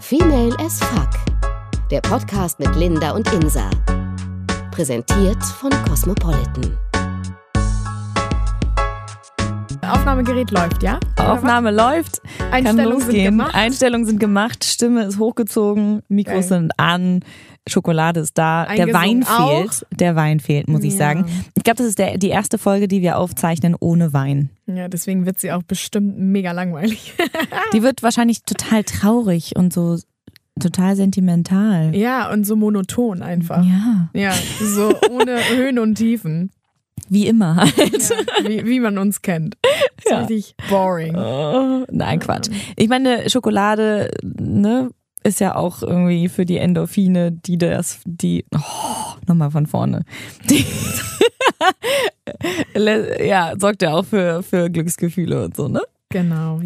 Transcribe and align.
Female 0.00 0.54
as 0.60 0.78
Fuck. 0.78 1.10
Der 1.90 2.00
Podcast 2.02 2.58
mit 2.60 2.74
Linda 2.76 3.12
und 3.12 3.32
Insa. 3.32 3.70
Präsentiert 4.70 5.42
von 5.42 5.70
Cosmopolitan. 5.88 6.87
Aufnahmegerät 9.92 10.50
läuft, 10.50 10.82
ja? 10.82 10.98
Oder 11.18 11.32
Aufnahme 11.32 11.70
läuft, 11.70 12.20
kann 12.38 12.52
Einstellungen 12.52 13.00
sind 13.00 13.22
gemacht. 13.22 13.54
Einstellungen 13.54 14.06
sind 14.06 14.20
gemacht, 14.20 14.64
Stimme 14.64 15.04
ist 15.04 15.18
hochgezogen, 15.18 16.02
Mikros 16.08 16.34
Geil. 16.34 16.60
sind 16.60 16.72
an, 16.78 17.20
Schokolade 17.68 18.20
ist 18.20 18.38
da. 18.38 18.64
Der 18.64 18.86
Eingesungen 18.86 18.94
Wein 18.94 19.22
fehlt. 19.24 19.86
Der 20.00 20.16
Wein 20.16 20.40
fehlt, 20.40 20.68
muss 20.68 20.82
ich 20.84 20.92
Ja. 20.92 20.98
sagen. 20.98 21.26
Ich 21.56 21.64
glaube, 21.64 21.76
das 21.78 21.86
ist 21.86 21.98
der, 21.98 22.16
die 22.18 22.28
erste 22.28 22.56
Folge, 22.58 22.88
die 22.88 23.02
wir 23.02 23.18
aufzeichnen 23.18 23.76
ohne 23.78 24.12
Wein. 24.12 24.50
Ja, 24.66 24.88
deswegen 24.88 25.26
wird 25.26 25.38
sie 25.38 25.52
auch 25.52 25.62
bestimmt 25.62 26.18
mega 26.18 26.52
langweilig. 26.52 27.14
Die 27.74 27.82
wird 27.82 28.02
wahrscheinlich 28.02 28.42
total 28.44 28.84
traurig 28.84 29.52
und 29.56 29.72
so 29.72 29.98
total 30.60 30.96
sentimental. 30.96 31.94
ja, 31.94 32.30
und 32.32 32.44
so 32.44 32.56
monoton 32.56 33.22
einfach. 33.22 33.62
Ja, 33.64 34.08
Ja, 34.14 34.32
so 34.60 34.92
ohne 35.10 35.36
Höhen 35.56 35.78
und 35.78 35.94
Tiefen. 35.96 36.50
Wie 37.10 37.26
immer 37.26 37.56
halt. 37.56 38.10
Ja, 38.10 38.48
wie, 38.48 38.64
wie 38.66 38.80
man 38.80 38.98
uns 38.98 39.22
kennt. 39.22 39.56
Ja. 40.08 40.20
richtig 40.20 40.54
boring. 40.68 41.16
Oh, 41.16 41.84
nein, 41.90 42.18
Quatsch. 42.20 42.48
Ich 42.76 42.88
meine, 42.88 43.28
Schokolade, 43.28 44.10
ne, 44.22 44.90
ist 45.24 45.40
ja 45.40 45.56
auch 45.56 45.82
irgendwie 45.82 46.28
für 46.28 46.46
die 46.46 46.58
Endorphine, 46.58 47.32
die 47.32 47.58
das, 47.58 48.00
die, 48.04 48.44
oh, 48.54 49.16
nochmal 49.26 49.50
von 49.50 49.66
vorne. 49.66 50.04
Die, 50.48 50.64
ja, 53.26 53.54
sorgt 53.58 53.82
ja 53.82 53.94
auch 53.94 54.04
für, 54.04 54.42
für 54.42 54.70
Glücksgefühle 54.70 55.44
und 55.44 55.56
so, 55.56 55.68
ne? 55.68 55.82
Genau. 56.10 56.62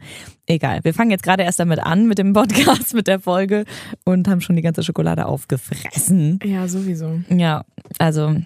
Egal. 0.46 0.80
Wir 0.84 0.94
fangen 0.94 1.10
jetzt 1.10 1.24
gerade 1.24 1.42
erst 1.42 1.58
damit 1.58 1.80
an 1.80 2.06
mit 2.06 2.18
dem 2.18 2.32
Podcast, 2.32 2.94
mit 2.94 3.08
der 3.08 3.18
Folge 3.18 3.64
und 4.04 4.28
haben 4.28 4.40
schon 4.40 4.56
die 4.56 4.62
ganze 4.62 4.82
Schokolade 4.84 5.26
aufgefressen. 5.26 6.38
Ja, 6.44 6.68
sowieso. 6.68 7.20
Ja, 7.28 7.64
also 7.98 8.36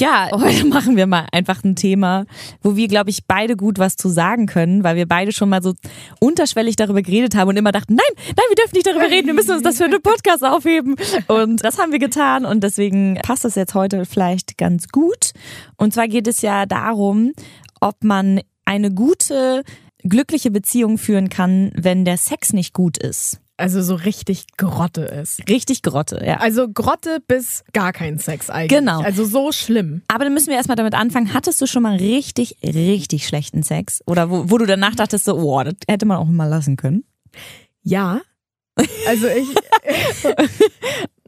ja, 0.00 0.28
heute 0.32 0.66
machen 0.66 0.96
wir 0.96 1.06
mal 1.06 1.26
einfach 1.32 1.62
ein 1.64 1.76
Thema, 1.76 2.26
wo 2.62 2.76
wir, 2.76 2.88
glaube 2.88 3.10
ich, 3.10 3.26
beide 3.26 3.56
gut 3.56 3.78
was 3.78 3.96
zu 3.96 4.08
sagen 4.08 4.46
können, 4.46 4.84
weil 4.84 4.96
wir 4.96 5.06
beide 5.06 5.32
schon 5.32 5.48
mal 5.48 5.62
so 5.62 5.74
unterschwellig 6.20 6.76
darüber 6.76 7.02
geredet 7.02 7.34
haben 7.34 7.48
und 7.48 7.56
immer 7.56 7.72
dachten, 7.72 7.94
nein, 7.94 8.24
nein, 8.26 8.46
wir 8.48 8.56
dürfen 8.56 8.74
nicht 8.74 8.86
darüber 8.86 9.10
reden, 9.10 9.26
wir 9.26 9.34
müssen 9.34 9.52
uns 9.52 9.62
das 9.62 9.78
für 9.78 9.84
einen 9.84 10.02
Podcast 10.02 10.44
aufheben. 10.44 10.96
Und 11.28 11.64
das 11.64 11.78
haben 11.78 11.92
wir 11.92 11.98
getan 11.98 12.44
und 12.44 12.62
deswegen 12.62 13.18
passt 13.22 13.44
das 13.44 13.54
jetzt 13.54 13.74
heute 13.74 14.04
vielleicht 14.06 14.58
ganz 14.58 14.88
gut. 14.88 15.32
Und 15.76 15.94
zwar 15.94 16.08
geht 16.08 16.26
es 16.26 16.42
ja 16.42 16.66
darum, 16.66 17.32
ob 17.80 18.02
man 18.02 18.40
eine 18.64 18.92
gute, 18.92 19.62
glückliche 20.02 20.50
Beziehung 20.50 20.98
führen 20.98 21.28
kann, 21.28 21.70
wenn 21.74 22.04
der 22.04 22.16
Sex 22.16 22.52
nicht 22.52 22.72
gut 22.72 22.98
ist. 22.98 23.40
Also 23.56 23.82
so 23.82 23.94
richtig 23.94 24.46
Grotte 24.56 25.02
ist. 25.02 25.48
Richtig 25.48 25.82
Grotte, 25.82 26.20
ja. 26.24 26.38
Also 26.38 26.68
Grotte 26.68 27.18
bis 27.24 27.62
gar 27.72 27.92
kein 27.92 28.18
Sex 28.18 28.50
eigentlich. 28.50 28.76
Genau. 28.78 29.00
Also 29.00 29.24
so 29.24 29.52
schlimm. 29.52 30.02
Aber 30.08 30.24
dann 30.24 30.34
müssen 30.34 30.48
wir 30.48 30.56
erstmal 30.56 30.76
damit 30.76 30.94
anfangen. 30.94 31.32
Hattest 31.34 31.60
du 31.60 31.66
schon 31.66 31.84
mal 31.84 31.96
richtig, 31.96 32.56
richtig 32.64 33.28
schlechten 33.28 33.62
Sex? 33.62 34.02
Oder 34.06 34.28
wo, 34.28 34.50
wo 34.50 34.58
du 34.58 34.66
danach 34.66 34.96
dachtest, 34.96 35.26
so, 35.26 35.36
oh, 35.36 35.62
das 35.62 35.74
hätte 35.86 36.04
man 36.04 36.16
auch 36.16 36.26
mal 36.26 36.48
lassen 36.48 36.76
können? 36.76 37.04
Ja. 37.82 38.22
Also 39.06 39.28
ich. 39.28 39.46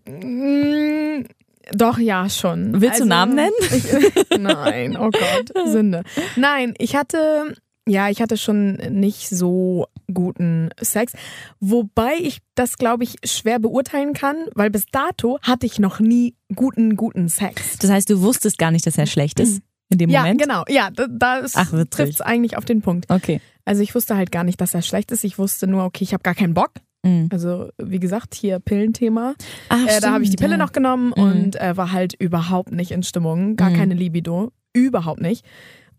Doch, 1.72 1.98
ja, 1.98 2.28
schon. 2.28 2.80
Willst 2.80 3.00
du 3.00 3.04
also, 3.04 3.04
Namen 3.04 3.34
nennen? 3.36 3.54
Ich, 3.60 3.84
nein, 4.38 4.96
oh 4.96 5.10
Gott, 5.10 5.68
Sünde. 5.68 6.02
Nein, 6.36 6.74
ich 6.78 6.96
hatte, 6.96 7.54
ja, 7.88 8.08
ich 8.08 8.20
hatte 8.20 8.36
schon 8.36 8.74
nicht 8.74 9.28
so 9.28 9.86
guten 10.12 10.70
Sex. 10.80 11.12
Wobei 11.60 12.14
ich 12.20 12.38
das, 12.54 12.76
glaube 12.78 13.04
ich, 13.04 13.16
schwer 13.24 13.58
beurteilen 13.58 14.12
kann, 14.12 14.36
weil 14.54 14.70
bis 14.70 14.86
dato 14.86 15.38
hatte 15.42 15.66
ich 15.66 15.78
noch 15.78 16.00
nie 16.00 16.34
guten, 16.54 16.96
guten 16.96 17.28
Sex. 17.28 17.78
Das 17.78 17.90
heißt, 17.90 18.10
du 18.10 18.20
wusstest 18.22 18.58
gar 18.58 18.70
nicht, 18.70 18.86
dass 18.86 18.98
er 18.98 19.06
schlecht 19.06 19.40
ist 19.40 19.60
in 19.88 19.98
dem 19.98 20.10
Ja, 20.10 20.20
Moment? 20.22 20.40
genau. 20.42 20.64
Ja, 20.68 20.90
da, 20.90 21.06
da 21.08 21.42
Ach, 21.54 21.72
witzig. 21.72 21.90
trifft 21.90 22.12
es 22.14 22.20
eigentlich 22.20 22.56
auf 22.56 22.64
den 22.64 22.82
Punkt. 22.82 23.10
Okay. 23.10 23.40
Also 23.64 23.82
ich 23.82 23.94
wusste 23.94 24.16
halt 24.16 24.30
gar 24.32 24.44
nicht, 24.44 24.60
dass 24.60 24.74
er 24.74 24.82
schlecht 24.82 25.10
ist. 25.10 25.24
Ich 25.24 25.38
wusste 25.38 25.66
nur, 25.66 25.84
okay, 25.84 26.04
ich 26.04 26.12
habe 26.12 26.22
gar 26.22 26.34
keinen 26.34 26.54
Bock. 26.54 26.72
Mhm. 27.04 27.28
Also 27.32 27.68
wie 27.78 27.98
gesagt, 28.00 28.34
hier 28.34 28.58
Pillenthema. 28.58 29.34
Ach, 29.68 29.86
Äh, 29.86 30.00
da 30.00 30.12
habe 30.12 30.24
ich 30.24 30.30
die 30.30 30.36
Pille 30.36 30.52
ja. 30.52 30.56
noch 30.58 30.72
genommen 30.72 31.12
Mhm. 31.16 31.22
und 31.22 31.60
äh, 31.60 31.76
war 31.76 31.92
halt 31.92 32.14
überhaupt 32.14 32.72
nicht 32.72 32.90
in 32.90 33.02
Stimmung, 33.02 33.56
gar 33.56 33.70
Mhm. 33.70 33.76
keine 33.76 33.94
Libido, 33.94 34.52
überhaupt 34.72 35.20
nicht. 35.20 35.44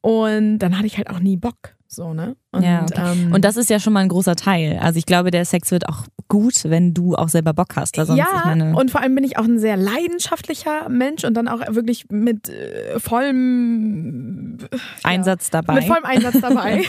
Und 0.07 0.59
dann 0.59 0.78
hatte 0.78 0.88
ich 0.88 0.97
halt 0.97 1.09
auch 1.09 1.19
nie 1.19 1.35
Bock, 1.35 1.75
so 1.85 2.13
ne. 2.13 2.38
Und, 2.53 2.63
Ja, 2.63 2.85
ähm, 2.95 3.34
Und 3.34 3.44
das 3.44 3.57
ist 3.57 3.69
ja 3.69 3.78
schon 3.78 3.91
mal 3.91 4.00
ein 4.00 4.07
großer 4.07 4.38
Teil. 4.38 4.79
Also 4.81 5.00
ich 5.00 5.06
glaube, 5.06 5.31
der 5.31 5.44
Sex 5.44 5.69
wird 5.69 5.90
auch 5.90 6.06
gut, 6.29 6.63
wenn 6.63 6.94
du 6.94 7.16
auch 7.16 7.28
selber 7.28 7.53
Bock 7.53 7.75
hast. 7.75 7.97
Sonst, 7.97 8.18
ja, 8.18 8.44
meine, 8.45 8.73
und 8.73 8.90
vor 8.90 9.01
allem 9.01 9.16
bin 9.16 9.25
ich 9.25 9.38
auch 9.38 9.44
ein 9.44 9.59
sehr 9.59 9.75
leidenschaftlicher 9.75 10.88
Mensch 10.88 11.25
und 11.25 11.34
dann 11.34 11.50
auch 11.50 11.59
wirklich 11.75 12.06
mit 12.09 12.47
äh, 12.47 13.01
vollem 13.01 14.59
Einsatz 15.03 15.50
dabei. 15.50 15.73
Mit 15.73 15.84
vollem 15.84 16.06
Einsatz 16.06 16.39
dabei. 16.39 16.85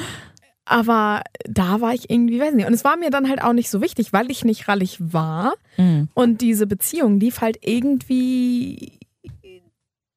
Aber 0.64 1.22
da 1.44 1.82
war 1.82 1.92
ich 1.92 2.08
irgendwie, 2.08 2.40
weiß 2.40 2.54
nicht. 2.54 2.66
Und 2.66 2.72
es 2.72 2.84
war 2.84 2.96
mir 2.96 3.10
dann 3.10 3.28
halt 3.28 3.42
auch 3.42 3.52
nicht 3.52 3.68
so 3.68 3.82
wichtig, 3.82 4.14
weil 4.14 4.30
ich 4.30 4.46
nicht 4.46 4.68
rallig 4.68 4.96
war. 5.00 5.52
Mhm. 5.76 6.08
Und 6.14 6.40
diese 6.40 6.66
Beziehung 6.66 7.20
lief 7.20 7.42
halt 7.42 7.58
irgendwie 7.60 8.97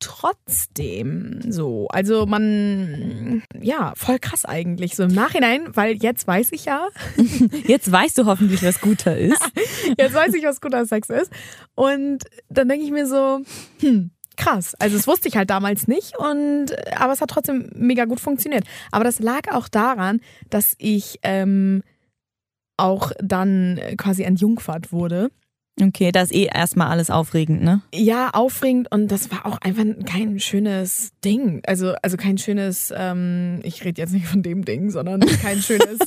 trotzdem 0.01 1.39
so. 1.49 1.87
Also 1.87 2.25
man, 2.25 3.43
ja, 3.59 3.93
voll 3.95 4.19
krass 4.19 4.43
eigentlich. 4.45 4.95
So 4.95 5.03
im 5.03 5.13
Nachhinein, 5.13 5.75
weil 5.75 5.95
jetzt 5.95 6.27
weiß 6.27 6.51
ich 6.51 6.65
ja, 6.65 6.89
Jetzt 7.67 7.91
weißt 7.91 8.17
du 8.17 8.25
hoffentlich, 8.25 8.63
was 8.63 8.81
guter 8.81 9.17
ist. 9.17 9.41
jetzt 9.97 10.13
weiß 10.13 10.33
ich, 10.33 10.43
was 10.43 10.61
guter 10.61 10.85
Sex 10.85 11.09
ist. 11.09 11.31
Und 11.75 12.23
dann 12.49 12.67
denke 12.67 12.85
ich 12.85 12.91
mir 12.91 13.07
so, 13.07 13.41
hm, 13.79 14.11
krass. 14.37 14.75
Also 14.79 14.97
das 14.97 15.07
wusste 15.07 15.27
ich 15.27 15.37
halt 15.37 15.49
damals 15.49 15.87
nicht 15.87 16.17
und 16.17 16.67
aber 16.97 17.13
es 17.13 17.21
hat 17.21 17.29
trotzdem 17.29 17.69
mega 17.75 18.05
gut 18.05 18.19
funktioniert. 18.19 18.65
Aber 18.91 19.03
das 19.03 19.19
lag 19.19 19.51
auch 19.51 19.67
daran, 19.67 20.21
dass 20.49 20.75
ich 20.77 21.19
ähm, 21.23 21.83
auch 22.77 23.11
dann 23.19 23.79
quasi 23.97 24.23
entjungfert 24.23 24.91
wurde. 24.91 25.31
Okay, 25.81 26.11
das 26.11 26.31
ist 26.31 26.37
eh 26.37 26.45
erstmal 26.53 26.87
alles 26.89 27.09
aufregend, 27.09 27.63
ne? 27.63 27.81
Ja, 27.93 28.29
aufregend 28.31 28.91
und 28.91 29.07
das 29.11 29.31
war 29.31 29.45
auch 29.45 29.57
einfach 29.61 29.83
kein 30.05 30.39
schönes 30.39 31.11
Ding. 31.25 31.61
Also, 31.65 31.93
also 32.01 32.17
kein 32.17 32.37
schönes, 32.37 32.93
ähm, 32.95 33.59
ich 33.63 33.83
rede 33.83 34.01
jetzt 34.01 34.13
nicht 34.13 34.27
von 34.27 34.43
dem 34.43 34.63
Ding, 34.65 34.89
sondern 34.91 35.19
kein 35.41 35.57
schönes 35.61 35.99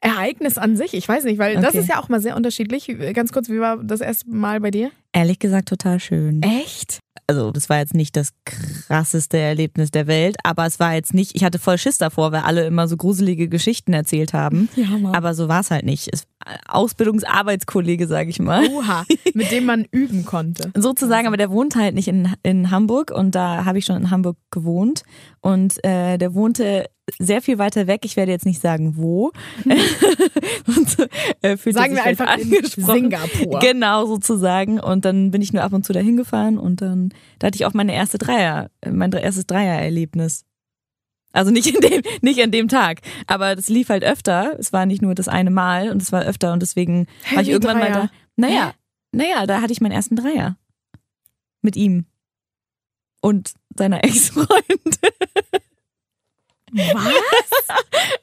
Ereignis 0.00 0.58
an 0.58 0.76
sich. 0.76 0.94
Ich 0.94 1.08
weiß 1.08 1.24
nicht, 1.24 1.38
weil 1.38 1.56
das 1.56 1.68
Okay. 1.74 1.78
ist 1.80 1.88
ja 1.88 2.00
auch 2.00 2.08
mal 2.08 2.20
sehr 2.20 2.36
unterschiedlich. 2.36 2.86
Ganz 3.14 3.32
kurz, 3.32 3.48
wie 3.48 3.60
war 3.60 3.78
das 3.82 4.00
erste 4.00 4.30
Mal 4.30 4.60
bei 4.60 4.70
dir? 4.70 4.90
Ehrlich 5.12 5.38
gesagt, 5.38 5.68
total 5.68 6.00
schön. 6.00 6.42
Echt? 6.42 7.00
also 7.30 7.50
das 7.50 7.68
war 7.68 7.78
jetzt 7.78 7.92
nicht 7.92 8.16
das 8.16 8.30
krasseste 8.46 9.36
Erlebnis 9.36 9.90
der 9.90 10.06
Welt, 10.06 10.36
aber 10.44 10.64
es 10.64 10.80
war 10.80 10.94
jetzt 10.94 11.12
nicht, 11.12 11.36
ich 11.36 11.44
hatte 11.44 11.58
voll 11.58 11.76
Schiss 11.76 11.98
davor, 11.98 12.32
weil 12.32 12.40
alle 12.40 12.64
immer 12.66 12.88
so 12.88 12.96
gruselige 12.96 13.48
Geschichten 13.48 13.92
erzählt 13.92 14.32
haben. 14.32 14.70
Ja, 14.76 14.86
Mann. 14.96 15.14
Aber 15.14 15.34
so 15.34 15.46
war 15.46 15.60
es 15.60 15.70
halt 15.70 15.84
nicht. 15.84 16.08
Es, 16.10 16.24
Ausbildungsarbeitskollege, 16.66 18.06
sage 18.06 18.30
ich 18.30 18.40
mal. 18.40 18.66
Oha, 18.68 19.04
mit 19.34 19.50
dem 19.50 19.64
man 19.64 19.86
üben 19.90 20.24
konnte. 20.24 20.70
Sozusagen, 20.76 21.26
aber 21.26 21.36
der 21.36 21.50
wohnt 21.50 21.76
halt 21.76 21.94
nicht 21.94 22.08
in, 22.08 22.32
in 22.42 22.70
Hamburg 22.70 23.10
und 23.10 23.34
da 23.34 23.64
habe 23.64 23.78
ich 23.78 23.84
schon 23.84 23.96
in 23.96 24.10
Hamburg 24.10 24.36
gewohnt 24.50 25.02
und 25.40 25.82
äh, 25.84 26.18
der 26.18 26.34
wohnte 26.34 26.86
sehr 27.18 27.40
viel 27.40 27.58
weiter 27.58 27.86
weg. 27.86 28.04
Ich 28.04 28.16
werde 28.16 28.32
jetzt 28.32 28.44
nicht 28.44 28.60
sagen, 28.60 28.96
wo. 28.96 29.32
und, 29.64 31.08
äh, 31.42 31.56
Sagen 31.56 31.94
wir 31.94 32.04
halt 32.04 32.20
einfach 32.20 32.36
in 32.36 32.42
angesprochen. 32.42 32.94
Singapur. 32.94 33.60
Genau, 33.60 34.06
sozusagen. 34.06 34.78
Und 34.78 35.04
dann 35.04 35.30
bin 35.30 35.40
ich 35.40 35.52
nur 35.52 35.62
ab 35.62 35.72
und 35.72 35.84
zu 35.84 35.92
dahin 35.92 36.16
gefahren 36.16 36.58
und 36.58 36.82
dann 36.82 37.10
da 37.38 37.46
hatte 37.46 37.56
ich 37.56 37.64
auch 37.64 37.74
meine 37.74 37.94
erste 37.94 38.18
Dreier, 38.18 38.70
mein 38.86 39.12
erstes 39.12 39.46
Dreiererlebnis. 39.46 40.44
Also 41.32 41.50
nicht 41.50 41.66
in 41.74 41.80
dem, 41.80 42.02
nicht 42.22 42.40
an 42.42 42.50
dem 42.50 42.68
Tag, 42.68 43.00
aber 43.26 43.54
das 43.56 43.68
lief 43.68 43.88
halt 43.90 44.02
öfter. 44.04 44.56
Es 44.58 44.72
war 44.72 44.86
nicht 44.86 45.02
nur 45.02 45.14
das 45.14 45.28
eine 45.28 45.50
Mal 45.50 45.90
und 45.90 46.00
es 46.02 46.10
war 46.12 46.22
öfter 46.24 46.52
und 46.52 46.60
deswegen 46.60 47.06
Hä, 47.24 47.36
war 47.36 47.42
ich 47.42 47.48
irgendwann 47.50 47.78
mal 47.78 47.90
Dreier? 47.90 48.02
da. 48.06 48.10
Naja, 48.36 48.74
naja, 49.12 49.46
da 49.46 49.60
hatte 49.60 49.72
ich 49.72 49.80
meinen 49.80 49.92
ersten 49.92 50.16
Dreier 50.16 50.56
mit 51.62 51.76
ihm 51.76 52.06
und 53.20 53.52
seiner 53.76 54.04
Ex-Freundin. 54.04 54.80
Was? 56.72 57.12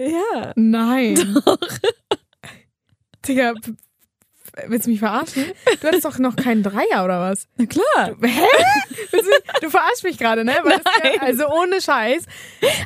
Ja. 0.00 0.52
Nein. 0.54 1.16
Doch. 1.44 1.58
Digga, 3.26 3.52
willst 4.66 4.86
du 4.86 4.90
mich 4.90 5.00
verarschen? 5.00 5.44
Du 5.80 5.86
hattest 5.86 6.04
doch 6.04 6.18
noch 6.18 6.36
keinen 6.36 6.62
Dreier 6.62 7.04
oder 7.04 7.20
was? 7.20 7.46
Na 7.56 7.66
klar. 7.66 8.16
Hä? 8.22 8.40
Willst 9.10 9.28
Du, 9.28 9.60
du 9.62 9.70
verarschst 9.70 10.04
mich 10.04 10.18
gerade, 10.18 10.44
ne? 10.44 10.54
Weil 10.62 10.80
Nein. 11.02 11.12
Ja, 11.16 11.22
also 11.22 11.48
ohne 11.48 11.80
Scheiß. 11.80 12.24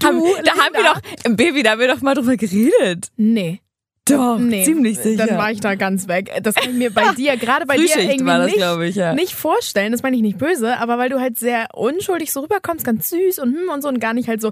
Haben, 0.05 0.19
Du, 0.19 0.29
da 0.45 0.53
haben 0.53 0.75
wir 0.75 0.83
doch, 0.85 1.37
Baby, 1.37 1.63
da 1.63 1.73
haben 1.73 1.81
wir 1.81 1.89
doch 1.89 2.01
mal 2.01 2.15
drüber 2.15 2.37
geredet. 2.37 3.09
Nee. 3.17 3.61
Doch, 4.05 4.39
nee. 4.39 4.65
ziemlich 4.65 4.99
sicher. 4.99 5.27
Dann 5.27 5.39
war 5.39 5.53
ich 5.53 5.61
da 5.61 5.77
ganz 5.77 6.09
weg. 6.09 6.33
Das 6.43 6.57
kann 6.57 6.71
ich 6.71 6.77
mir 6.77 6.93
bei 6.93 7.15
dir, 7.15 7.37
gerade 7.37 7.67
bei 7.67 7.77
dir 7.77 7.97
irgendwie 7.97 8.27
war 8.27 8.39
das, 8.39 8.47
nicht, 8.47 8.57
glaube 8.57 8.87
ich, 8.89 8.97
ja. 8.97 9.15
nicht 9.15 9.35
vorstellen. 9.35 9.93
Das 9.93 10.03
meine 10.03 10.17
ich 10.17 10.23
nicht 10.23 10.39
böse, 10.39 10.77
aber 10.79 10.99
weil 10.99 11.09
du 11.09 11.21
halt 11.21 11.39
sehr 11.39 11.69
unschuldig 11.73 12.33
so 12.33 12.41
rüberkommst, 12.41 12.85
ganz 12.85 13.11
süß 13.11 13.39
und 13.39 13.55
hm 13.55 13.69
und 13.73 13.83
so 13.83 13.89
und 13.89 14.01
gar 14.01 14.13
nicht 14.13 14.29
halt 14.29 14.41
so 14.41 14.51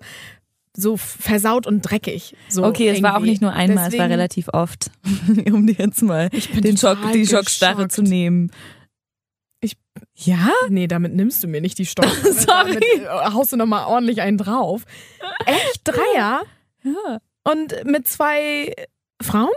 so 0.76 0.96
versaut 0.96 1.66
und 1.66 1.82
dreckig. 1.82 2.34
So 2.48 2.64
Okay, 2.64 2.88
es 2.88 3.02
war 3.02 3.12
auch 3.12 3.16
irgendwie. 3.16 3.30
nicht 3.30 3.42
nur 3.42 3.52
einmal, 3.52 3.76
es 3.76 3.82
war 3.82 3.90
Deswegen- 3.90 4.10
relativ 4.12 4.48
oft, 4.52 4.90
um 5.52 5.66
dir 5.66 5.74
jetzt 5.78 6.02
mal 6.02 6.28
den 6.30 6.76
Schock, 6.76 6.98
die 7.12 7.26
Schockstarre 7.26 7.88
zu 7.88 8.02
nehmen. 8.02 8.50
Ich- 9.60 9.76
ja? 10.14 10.48
Nee, 10.68 10.86
damit 10.86 11.14
nimmst 11.14 11.42
du 11.42 11.48
mir 11.48 11.60
nicht 11.60 11.76
die 11.78 11.86
Stopp. 11.86 12.06
Sorry. 12.06 12.44
Damit 12.46 12.84
äh, 12.84 13.06
haust 13.32 13.52
du 13.52 13.56
nochmal 13.56 13.86
ordentlich 13.86 14.20
einen 14.22 14.38
drauf. 14.38 14.84
Echt? 15.44 15.80
Dreier? 15.84 16.42
Ja. 16.84 17.18
Und 17.44 17.84
mit 17.84 18.06
zwei 18.08 18.72
Frauen? 19.20 19.50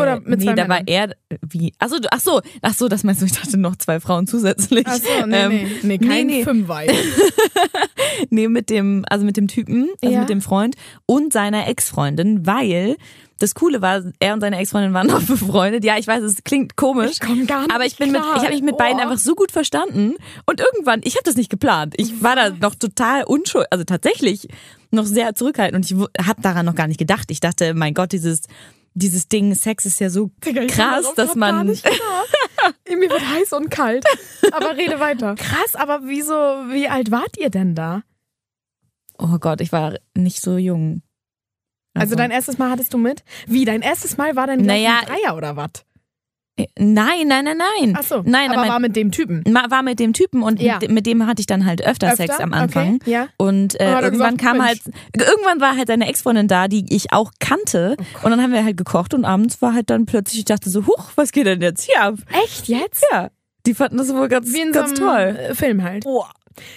Oder 0.00 0.20
mit 0.20 0.38
nee, 0.40 0.44
zwei 0.46 0.52
da 0.54 0.68
war 0.68 0.82
Männern? 0.82 0.86
er 1.30 1.38
wie. 1.48 1.72
Achso, 1.78 1.96
ach 2.10 2.20
so, 2.20 2.40
ach 2.62 2.74
so, 2.74 2.88
das 2.88 3.04
meinst 3.04 3.20
du, 3.22 3.26
ich 3.26 3.32
dachte 3.32 3.56
noch 3.58 3.76
zwei 3.76 4.00
Frauen 4.00 4.26
zusätzlich. 4.26 4.86
Achso, 4.86 5.26
nee, 5.26 5.36
Ähm, 5.36 5.50
nee. 5.50 5.68
Nee, 5.82 5.98
kein 5.98 6.26
nee, 6.26 6.44
nee. 6.44 6.92
Nee, 8.30 8.48
mit 8.48 8.70
dem, 8.70 9.04
also 9.08 9.24
mit 9.24 9.36
dem 9.36 9.48
Typen, 9.48 9.88
also 10.02 10.14
Ja. 10.14 10.20
mit 10.20 10.28
dem 10.28 10.40
Freund 10.40 10.76
und 11.06 11.32
seiner 11.32 11.66
Ex-Freundin, 11.68 12.46
weil 12.46 12.96
das 13.38 13.54
Coole 13.54 13.82
war, 13.82 14.02
er 14.20 14.34
und 14.34 14.40
seine 14.40 14.58
Ex-Freundin 14.58 14.92
waren 14.94 15.06
noch 15.08 15.22
befreundet. 15.22 15.84
Ja, 15.84 15.98
ich 15.98 16.06
weiß, 16.06 16.22
es 16.22 16.44
klingt 16.44 16.76
komisch. 16.76 17.12
Ich 17.12 17.20
komm 17.20 17.46
gar 17.46 17.62
nicht 17.62 17.74
Aber 17.74 17.84
ich 17.84 17.96
bin 17.96 18.12
mit, 18.12 18.20
klar. 18.20 18.36
ich 18.36 18.42
habe 18.42 18.52
mich 18.52 18.62
mit 18.62 18.76
beiden 18.76 18.98
Oh. 18.98 19.02
einfach 19.02 19.18
so 19.18 19.34
gut 19.34 19.50
verstanden 19.50 20.14
und 20.46 20.60
irgendwann, 20.60 21.00
ich 21.04 21.14
habe 21.14 21.24
das 21.24 21.36
nicht 21.36 21.50
geplant. 21.50 21.94
Ich 21.96 22.22
war 22.22 22.36
da 22.36 22.50
noch 22.50 22.74
total 22.74 23.24
unschuldig, 23.24 23.68
also 23.70 23.84
tatsächlich 23.84 24.48
noch 24.90 25.06
sehr 25.06 25.34
zurückhaltend 25.34 25.84
und 25.84 25.90
ich 25.90 26.26
habe 26.26 26.42
daran 26.42 26.66
noch 26.66 26.74
gar 26.74 26.86
nicht 26.86 26.98
gedacht. 26.98 27.30
Ich 27.30 27.40
dachte, 27.40 27.74
mein 27.74 27.94
Gott, 27.94 28.12
dieses 28.12 28.42
dieses 28.94 29.28
Ding 29.28 29.54
Sex 29.54 29.86
ist 29.86 30.00
ja 30.00 30.10
so 30.10 30.30
Digga, 30.44 30.66
krass, 30.66 31.14
dass 31.14 31.34
man. 31.34 31.66
Mir 31.66 31.76
wird 33.10 33.28
heiß 33.28 33.52
und 33.52 33.70
kalt. 33.70 34.04
Aber 34.52 34.76
rede 34.76 35.00
weiter. 35.00 35.34
Krass, 35.34 35.74
aber 35.74 36.00
wieso, 36.04 36.34
wie 36.34 36.88
alt 36.88 37.10
wart 37.10 37.36
ihr 37.38 37.50
denn 37.50 37.74
da? 37.74 38.02
Oh 39.18 39.38
Gott, 39.38 39.60
ich 39.60 39.72
war 39.72 39.98
nicht 40.14 40.40
so 40.40 40.56
jung. 40.56 41.02
Also 41.94 42.14
dein 42.14 42.30
erstes 42.30 42.58
Mal 42.58 42.70
hattest 42.70 42.94
du 42.94 42.98
mit? 42.98 43.22
Wie, 43.46 43.64
dein 43.64 43.82
erstes 43.82 44.16
Mal 44.16 44.34
war 44.34 44.46
gleich 44.46 44.66
Naja, 44.66 45.00
Dreier 45.04 45.36
oder 45.36 45.56
was? 45.56 45.70
Nein, 46.78 47.28
nein, 47.28 47.44
nein, 47.46 47.56
nein. 47.56 47.94
Ach 47.98 48.02
so, 48.02 48.22
nein, 48.26 48.50
aber 48.50 48.60
mein- 48.60 48.68
war 48.68 48.78
mit 48.78 48.94
dem 48.94 49.10
Typen. 49.10 49.42
War 49.46 49.82
mit 49.82 49.98
dem 49.98 50.12
Typen 50.12 50.42
und 50.42 50.60
Ja. 50.60 50.78
mit, 50.80 50.90
mit 50.90 51.06
dem 51.06 51.26
hatte 51.26 51.40
ich 51.40 51.46
dann 51.46 51.64
halt 51.64 51.80
öfter, 51.82 52.08
Öfter? 52.08 52.16
Sex 52.26 52.40
am 52.40 52.52
Anfang. 52.52 52.96
Okay, 52.96 53.10
ja. 53.10 53.28
Und 53.38 53.80
äh, 53.80 53.84
irgendwann 54.00 54.36
gesagt, 54.36 54.38
kam 54.38 54.62
halt, 54.62 54.80
Mensch. 54.84 55.28
irgendwann 55.28 55.60
war 55.60 55.76
halt 55.76 55.88
seine 55.88 56.06
Ex-Freundin 56.08 56.48
da, 56.48 56.68
die 56.68 56.84
ich 56.94 57.10
auch 57.12 57.30
kannte. 57.40 57.96
Oh 57.98 58.24
und 58.26 58.30
dann 58.32 58.42
haben 58.42 58.52
wir 58.52 58.64
halt 58.64 58.76
gekocht 58.76 59.14
und 59.14 59.24
abends 59.24 59.62
war 59.62 59.72
halt 59.72 59.88
dann 59.88 60.04
plötzlich, 60.04 60.40
ich 60.40 60.44
dachte 60.44 60.68
so, 60.68 60.86
huch, 60.86 61.12
was 61.16 61.32
geht 61.32 61.46
denn 61.46 61.62
jetzt 61.62 61.84
hier 61.84 62.02
ab? 62.02 62.16
Echt 62.44 62.68
jetzt? 62.68 63.02
Ja, 63.10 63.30
die 63.66 63.72
fanden 63.74 63.96
das 63.96 64.12
wohl 64.12 64.28
ganz, 64.28 64.52
Wie 64.52 64.60
in 64.60 64.72
ganz 64.72 64.98
so 64.98 65.06
einem 65.08 65.34
toll. 65.36 65.44
äh, 65.44 65.54
Film 65.54 65.82
halt. 65.82 66.04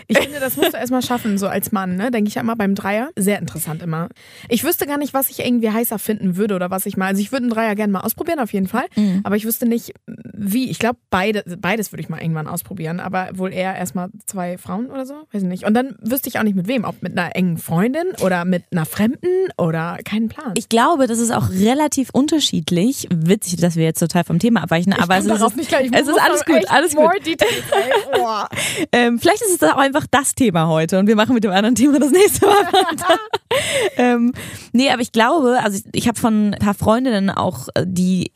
Ich 0.07 0.17
finde, 0.17 0.39
das 0.39 0.57
musst 0.57 0.73
du 0.73 0.77
erstmal 0.77 1.01
schaffen, 1.01 1.37
so 1.37 1.47
als 1.47 1.71
Mann, 1.71 1.95
ne? 1.95 2.11
Denke 2.11 2.27
ich 2.27 2.35
ja 2.35 2.41
immer 2.41 2.55
beim 2.55 2.75
Dreier. 2.75 3.09
Sehr 3.15 3.39
interessant 3.39 3.81
immer. 3.81 4.09
Ich 4.49 4.63
wüsste 4.63 4.85
gar 4.85 4.97
nicht, 4.97 5.13
was 5.13 5.29
ich 5.29 5.39
irgendwie 5.39 5.69
heißer 5.69 5.99
finden 5.99 6.37
würde 6.37 6.55
oder 6.55 6.69
was 6.69 6.85
ich 6.85 6.97
mal. 6.97 7.07
Also 7.07 7.21
ich 7.21 7.31
würde 7.31 7.43
einen 7.43 7.51
Dreier 7.51 7.75
gerne 7.75 7.93
mal 7.93 8.01
ausprobieren, 8.01 8.39
auf 8.39 8.53
jeden 8.53 8.67
Fall. 8.67 8.85
Mhm. 8.95 9.21
Aber 9.23 9.35
ich 9.35 9.45
wüsste 9.45 9.65
nicht, 9.65 9.93
wie. 10.07 10.69
Ich 10.69 10.79
glaube, 10.79 10.99
beide, 11.09 11.43
beides 11.57 11.91
würde 11.91 12.01
ich 12.01 12.09
mal 12.09 12.21
irgendwann 12.21 12.47
ausprobieren. 12.47 12.99
Aber 12.99 13.29
wohl 13.33 13.53
eher 13.53 13.75
erstmal 13.75 14.09
zwei 14.25 14.57
Frauen 14.57 14.87
oder 14.87 15.05
so. 15.05 15.15
Weiß 15.31 15.43
ich 15.43 15.47
nicht. 15.47 15.65
Und 15.65 15.73
dann 15.73 15.95
wüsste 16.01 16.29
ich 16.29 16.39
auch 16.39 16.43
nicht 16.43 16.55
mit 16.55 16.67
wem. 16.67 16.83
Ob 16.83 17.01
mit 17.01 17.17
einer 17.17 17.35
engen 17.35 17.57
Freundin 17.57 18.07
oder 18.23 18.45
mit 18.45 18.63
einer 18.71 18.85
Fremden 18.85 19.27
oder 19.57 19.97
keinen 20.03 20.29
Plan. 20.29 20.53
Ich 20.55 20.69
glaube, 20.69 21.07
das 21.07 21.19
ist 21.19 21.31
auch 21.31 21.49
relativ 21.49 22.09
unterschiedlich. 22.11 23.07
Witzig, 23.13 23.57
dass 23.57 23.75
wir 23.75 23.83
jetzt 23.83 23.99
total 23.99 24.23
vom 24.23 24.39
Thema 24.39 24.63
abweichen, 24.63 24.93
aber 24.93 25.17
es 25.17 25.25
ist, 25.25 25.55
nicht 25.57 25.69
gleich. 25.69 25.87
Ich 25.87 25.93
es 25.93 26.07
ist 26.07 26.21
alles 26.21 26.45
gut, 26.45 26.69
alles 26.69 26.95
gut. 26.95 27.25
Details. 27.25 27.51
Ähm, 28.91 29.19
vielleicht 29.19 29.41
ist 29.41 29.51
es 29.51 29.59
auch 29.73 29.77
einfach 29.77 30.05
das 30.09 30.35
Thema 30.35 30.67
heute 30.67 30.99
und 30.99 31.07
wir 31.07 31.15
machen 31.15 31.33
mit 31.33 31.43
dem 31.43 31.51
anderen 31.51 31.75
Thema 31.75 31.99
das 31.99 32.11
nächste 32.11 32.45
Mal 32.45 32.53
weiter. 32.71 33.19
ähm, 33.97 34.33
nee, 34.73 34.89
aber 34.89 35.01
ich 35.01 35.11
glaube, 35.11 35.59
also 35.63 35.77
ich, 35.77 35.85
ich 35.93 36.07
habe 36.07 36.19
von 36.19 36.53
ein 36.53 36.59
paar 36.59 36.73
Freundinnen 36.73 37.29
auch, 37.29 37.67
äh, 37.75 37.85
die 37.87 38.31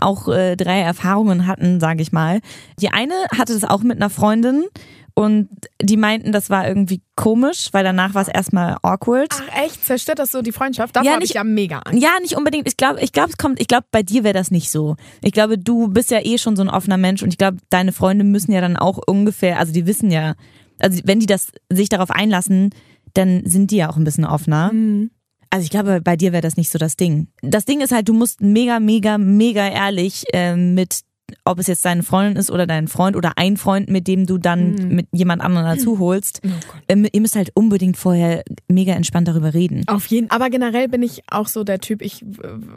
auch 0.00 0.28
äh, 0.28 0.56
drei 0.56 0.80
Erfahrungen 0.80 1.46
hatten, 1.46 1.80
sage 1.80 2.02
ich 2.02 2.12
mal. 2.12 2.40
Die 2.80 2.90
eine 2.90 3.14
hatte 3.36 3.54
das 3.54 3.64
auch 3.64 3.82
mit 3.82 3.96
einer 3.98 4.10
Freundin 4.10 4.64
und 5.16 5.48
die 5.80 5.96
meinten, 5.96 6.32
das 6.32 6.50
war 6.50 6.66
irgendwie 6.66 7.00
komisch, 7.14 7.68
weil 7.70 7.84
danach 7.84 8.14
war 8.14 8.22
es 8.22 8.26
erstmal 8.28 8.76
awkward. 8.82 9.28
Ach 9.32 9.64
echt? 9.64 9.84
Zerstört 9.84 10.18
das 10.18 10.32
so 10.32 10.42
die 10.42 10.50
Freundschaft? 10.50 10.96
Davor 10.96 11.06
Ja, 11.06 11.12
hab 11.12 11.22
ich 11.22 11.28
nicht- 11.28 11.34
ja 11.36 11.44
mega 11.44 11.78
Angst. 11.78 12.02
Ja, 12.02 12.10
nicht 12.20 12.36
unbedingt. 12.36 12.66
Ich 12.66 12.76
glaube, 12.76 13.00
ich 13.00 13.12
glaube, 13.12 13.30
es 13.30 13.36
kommt. 13.36 13.60
Ich 13.60 13.68
glaube, 13.68 13.86
bei 13.92 14.02
dir 14.02 14.24
wäre 14.24 14.34
das 14.34 14.50
nicht 14.50 14.70
so. 14.72 14.96
Ich 15.22 15.30
glaube, 15.30 15.56
du 15.56 15.86
bist 15.86 16.10
ja 16.10 16.18
eh 16.20 16.36
schon 16.36 16.56
so 16.56 16.62
ein 16.62 16.68
offener 16.68 16.96
Mensch 16.96 17.22
und 17.22 17.28
ich 17.28 17.38
glaube, 17.38 17.58
deine 17.70 17.92
Freunde 17.92 18.24
müssen 18.24 18.50
ja 18.50 18.60
dann 18.60 18.76
auch 18.76 18.98
ungefähr, 19.06 19.60
also 19.60 19.72
die 19.72 19.86
wissen 19.86 20.10
ja, 20.10 20.34
also 20.78 21.00
wenn 21.04 21.20
die 21.20 21.26
das 21.26 21.52
sich 21.70 21.88
darauf 21.88 22.10
einlassen, 22.10 22.70
dann 23.14 23.42
sind 23.46 23.70
die 23.70 23.76
ja 23.76 23.90
auch 23.90 23.96
ein 23.96 24.04
bisschen 24.04 24.24
offener. 24.24 24.72
Mhm. 24.72 25.10
Also 25.50 25.64
ich 25.64 25.70
glaube, 25.70 26.00
bei 26.00 26.16
dir 26.16 26.32
wäre 26.32 26.42
das 26.42 26.56
nicht 26.56 26.70
so 26.70 26.78
das 26.78 26.96
Ding. 26.96 27.28
Das 27.40 27.64
Ding 27.64 27.80
ist 27.80 27.92
halt, 27.92 28.08
du 28.08 28.12
musst 28.12 28.40
mega, 28.40 28.80
mega, 28.80 29.18
mega 29.18 29.68
ehrlich 29.68 30.24
ähm, 30.32 30.74
mit, 30.74 31.02
ob 31.44 31.58
es 31.58 31.66
jetzt 31.66 31.84
deine 31.84 32.02
Freundin 32.02 32.36
ist 32.36 32.50
oder 32.50 32.66
dein 32.66 32.88
Freund 32.88 33.16
oder 33.16 33.32
ein 33.36 33.56
Freund, 33.56 33.88
mit 33.88 34.06
dem 34.08 34.26
du 34.26 34.38
dann 34.38 34.74
Mhm. 34.74 34.94
mit 34.94 35.06
jemand 35.12 35.42
anderen 35.42 35.66
dazu 35.66 35.98
holst. 35.98 36.40
Oh. 36.44 36.48
Ähm, 36.88 37.06
ihr 37.12 37.20
müsst 37.20 37.36
halt 37.36 37.50
unbedingt 37.54 37.96
vorher 37.96 38.42
mega 38.68 38.92
entspannt 38.92 39.28
darüber 39.28 39.52
reden. 39.54 39.84
Auf 39.88 40.06
jeden 40.06 40.30
Aber 40.30 40.50
generell 40.50 40.88
bin 40.88 41.02
ich 41.02 41.22
auch 41.30 41.48
so 41.48 41.64
der 41.64 41.80
Typ, 41.80 42.02
ich 42.02 42.24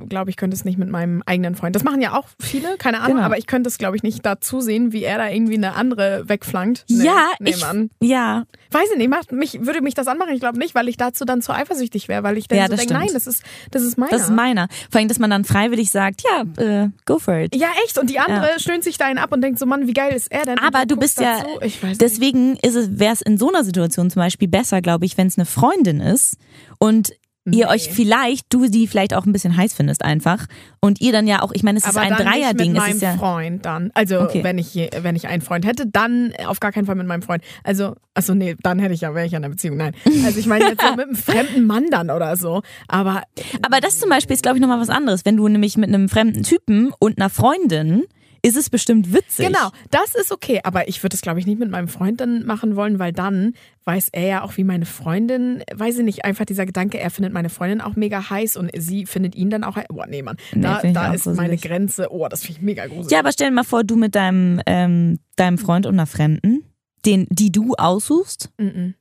glaube, 0.10 0.30
ich 0.30 0.38
könnte 0.38 0.56
es 0.56 0.66
nicht 0.66 0.78
mit 0.78 0.90
meinem 0.90 1.24
eigenen 1.26 1.56
Freund. 1.56 1.76
Das 1.76 1.84
machen 1.84 2.02
ja 2.02 2.18
auch 2.18 2.26
viele, 2.42 2.78
keine 2.78 3.00
Ahnung, 3.00 3.16
Genau. 3.18 3.26
aber 3.26 3.38
ich 3.38 3.48
könnte 3.48 3.68
es, 3.70 3.78
glaube 3.78 3.96
ich, 3.96 4.04
nicht 4.04 4.26
dazu 4.26 4.62
sehen, 4.62 4.92
wie 4.94 5.04
er 5.04 5.18
da 5.18 5.30
irgendwie 5.30 5.56
eine 5.56 5.74
andere 5.76 6.28
wegflankt. 6.28 6.86
Nee, 6.90 7.06
ja, 7.06 7.30
ich, 7.44 7.62
Mann. 7.62 7.90
ja, 8.02 8.46
Weiß 8.72 8.90
ich 8.92 8.98
nicht, 8.98 9.10
macht 9.10 9.32
mich, 9.32 9.66
würde 9.66 9.82
mich 9.82 9.94
das 9.94 10.08
anmachen? 10.08 10.34
Ich 10.34 10.42
glaube 10.42 10.58
nicht, 10.60 10.76
weil 10.76 10.90
ich 10.90 10.98
dazu 10.98 11.24
dann 11.24 11.42
zu 11.42 11.54
eifersüchtig 11.54 12.08
wäre, 12.10 12.24
weil 12.24 12.38
ich 12.38 12.48
dann 12.50 12.58
Ja, 12.60 12.68
so 12.68 12.76
denke, 12.76 12.94
nein, 12.94 13.08
das 13.14 13.26
ist, 13.26 13.44
das 13.72 13.82
ist 13.82 13.98
meiner. 13.98 14.12
Das 14.12 14.24
ist 14.24 14.30
meiner. 14.30 14.68
Vor 14.92 15.00
allem, 15.00 15.08
dass 15.08 15.20
man 15.20 15.30
dann 15.30 15.46
freiwillig 15.46 15.90
sagt, 15.90 16.24
ja, 16.30 16.44
äh, 16.64 16.90
go 17.06 17.18
for 17.18 17.36
it. 17.38 17.56
ja, 17.56 17.68
echt. 17.86 17.98
Und 17.98 18.10
die 18.10 18.20
andere 18.42 18.60
stöhnt 18.60 18.84
sich 18.84 18.98
da 18.98 19.06
einen 19.06 19.20
ab 19.20 19.32
und 19.32 19.42
denkt 19.42 19.60
so, 19.60 19.66
Mann, 19.66 19.88
wie 19.88 19.94
geil 19.94 20.14
ist 20.16 20.32
er 20.32 20.44
denn? 20.44 20.58
Aber 20.60 20.86
du 20.86 20.96
bist 20.98 21.20
ja, 21.20 21.44
weiß 21.62 21.82
nicht. 21.84 22.02
deswegen 22.02 22.56
ist 22.58 22.76
es, 22.76 23.00
wäre 23.00 23.14
es 23.14 23.22
in 23.22 23.38
so 23.38 23.50
einer 23.50 23.64
Situation 23.64 24.10
zum 24.10 24.20
Beispiel 24.22 24.48
besser, 24.48 24.82
glaube 24.82 25.06
ich, 25.06 25.18
wenn 25.18 25.28
es 25.28 25.38
eine 25.38 25.46
Freundin 25.46 26.00
ist 26.00 26.38
und 26.80 27.12
ihr 27.50 27.68
Nee. 27.68 27.72
euch 27.76 27.90
vielleicht, 27.90 28.48
du 28.54 28.66
sie 28.68 28.88
vielleicht 28.88 29.14
auch 29.14 29.26
ein 29.26 29.32
bisschen 29.32 29.56
heiß 29.56 29.74
findest 29.74 30.04
einfach 30.04 30.48
und 30.82 31.00
ihr 31.00 31.14
dann 31.14 31.28
ja 31.28 31.42
auch, 31.42 31.54
ich 31.54 31.64
meine, 31.64 31.78
es 31.80 31.86
ist 31.86 31.96
aber 31.96 32.02
ein 32.02 32.12
Dreierding, 32.12 32.74
nicht 32.74 32.82
es 32.82 32.88
mit 32.88 32.96
ist 32.96 33.02
meinem 33.02 33.14
ja, 33.14 33.18
Freund 33.18 33.66
dann. 33.66 33.90
Also 33.94 34.20
Okay. 34.20 34.44
wenn 34.44 34.58
ich 34.58 34.76
wenn 35.02 35.16
ich 35.16 35.30
einen 35.30 35.42
Freund 35.42 35.66
hätte, 35.66 35.88
dann 35.88 36.34
auf 36.46 36.60
gar 36.60 36.74
keinen 36.74 36.86
Fall 36.88 36.96
mit 36.96 37.08
meinem 37.08 37.22
Freund. 37.22 37.42
Also 37.64 37.96
achso 38.16 38.36
nee, 38.36 38.58
dann 38.64 38.80
hätte 38.80 38.94
ich 38.94 39.00
ja 39.00 39.16
wäre 39.16 39.26
ich 39.26 39.32
ja 39.32 39.38
in 39.38 39.46
einer 39.46 39.52
Beziehung. 39.52 39.78
Nein, 39.78 39.94
also 40.26 40.38
ich 40.38 40.46
meine 40.46 40.66
jetzt 40.66 40.82
so 40.82 40.90
mit 40.98 41.06
einem 41.06 41.16
fremden 41.16 41.66
Mann 41.66 41.86
dann 41.90 42.10
oder 42.10 42.36
so. 42.36 42.64
Aber 42.90 43.24
aber 43.62 43.80
das 43.80 43.98
zum 43.98 44.10
Beispiel 44.10 44.34
ist, 44.34 44.44
glaube 44.44 44.58
ich, 44.58 44.62
nochmal 44.62 44.82
was 44.82 44.90
anderes. 44.90 45.24
Wenn 45.24 45.38
du 45.38 45.48
nämlich 45.48 45.78
mit 45.78 45.88
einem 45.88 46.10
fremden 46.10 46.44
Typen 46.44 46.92
und 47.00 47.18
einer 47.18 47.30
Freundin, 47.30 48.04
ist 48.42 48.56
es 48.58 48.70
bestimmt 48.70 49.14
witzig. 49.14 49.48
genau, 49.48 49.70
das 49.92 50.16
ist 50.16 50.32
okay. 50.32 50.62
Aber 50.64 50.88
ich 50.88 51.02
würde 51.04 51.16
es 51.16 51.22
glaube 51.22 51.40
ich 51.40 51.46
nicht 51.46 51.60
mit 51.60 51.70
meinem 51.70 51.88
Freund 51.88 52.22
dann 52.22 52.46
machen 52.46 52.76
wollen, 52.76 53.00
weil 53.00 53.12
dann 53.14 53.54
weiß 53.86 54.10
er 54.12 54.28
ja 54.28 54.42
auch 54.44 54.58
wie 54.58 54.64
meine 54.64 54.86
Freundin. 54.86 55.64
Weiß 55.74 55.98
ich 55.98 56.04
nicht, 56.06 56.26
einfach 56.26 56.46
dieser 56.46 56.66
Gedanke, 56.66 57.00
er 57.00 57.10
findet 57.10 57.34
meine 57.34 57.50
Freundin 57.50 57.82
auch 57.82 57.96
mega 57.96 58.30
heiß 58.30 58.58
und 58.58 58.70
sie 58.78 59.06
findet 59.06 59.36
ihn 59.36 59.50
dann 59.50 59.64
auch. 59.64 59.76
heiß. 59.76 59.86
Boah 59.90 60.06
nee, 60.08 60.22
Mann, 60.22 60.38
Nee, 60.54 60.62
da, 60.62 60.82
da 60.82 61.14
ist 61.14 61.26
meine 61.26 61.38
gruselig. 61.56 61.62
Grenze. 61.62 62.08
Oh, 62.12 62.28
das 62.28 62.42
finde 62.44 62.60
ich 62.60 62.62
mega 62.66 62.86
gruselig. 62.88 63.12
Ja, 63.12 63.20
aber 63.20 63.32
stell 63.32 63.50
dir 63.50 63.56
mal 63.56 63.64
vor, 63.64 63.84
du 63.84 63.96
mit 63.96 64.16
deinem, 64.16 64.62
ähm, 64.66 65.20
deinem 65.36 65.58
Freund 65.58 65.86
und 65.86 65.94
einer 65.94 66.06
Fremden, 66.08 66.64
den, 67.06 67.28
die 67.30 67.52
du 67.52 67.76
aussuchst. 67.76 68.50
Mhm. 68.58 68.74
Nee? 68.76 68.94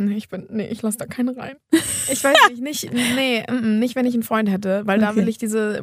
Nee, 0.00 0.16
ich 0.16 0.28
bin, 0.28 0.46
nee, 0.50 0.68
ich 0.68 0.80
lasse 0.82 0.98
da 0.98 1.06
keinen 1.06 1.30
rein. 1.30 1.56
Ich 2.10 2.24
weiß 2.24 2.36
nicht, 2.50 2.62
nicht, 2.62 2.90
nee, 2.94 3.42
nicht, 3.60 3.94
wenn 3.94 4.06
ich 4.06 4.14
einen 4.14 4.22
Freund 4.22 4.48
hätte, 4.48 4.86
weil 4.86 4.98
da 4.98 5.10
Okay. 5.10 5.18
will 5.20 5.28
ich 5.28 5.36
diese 5.36 5.82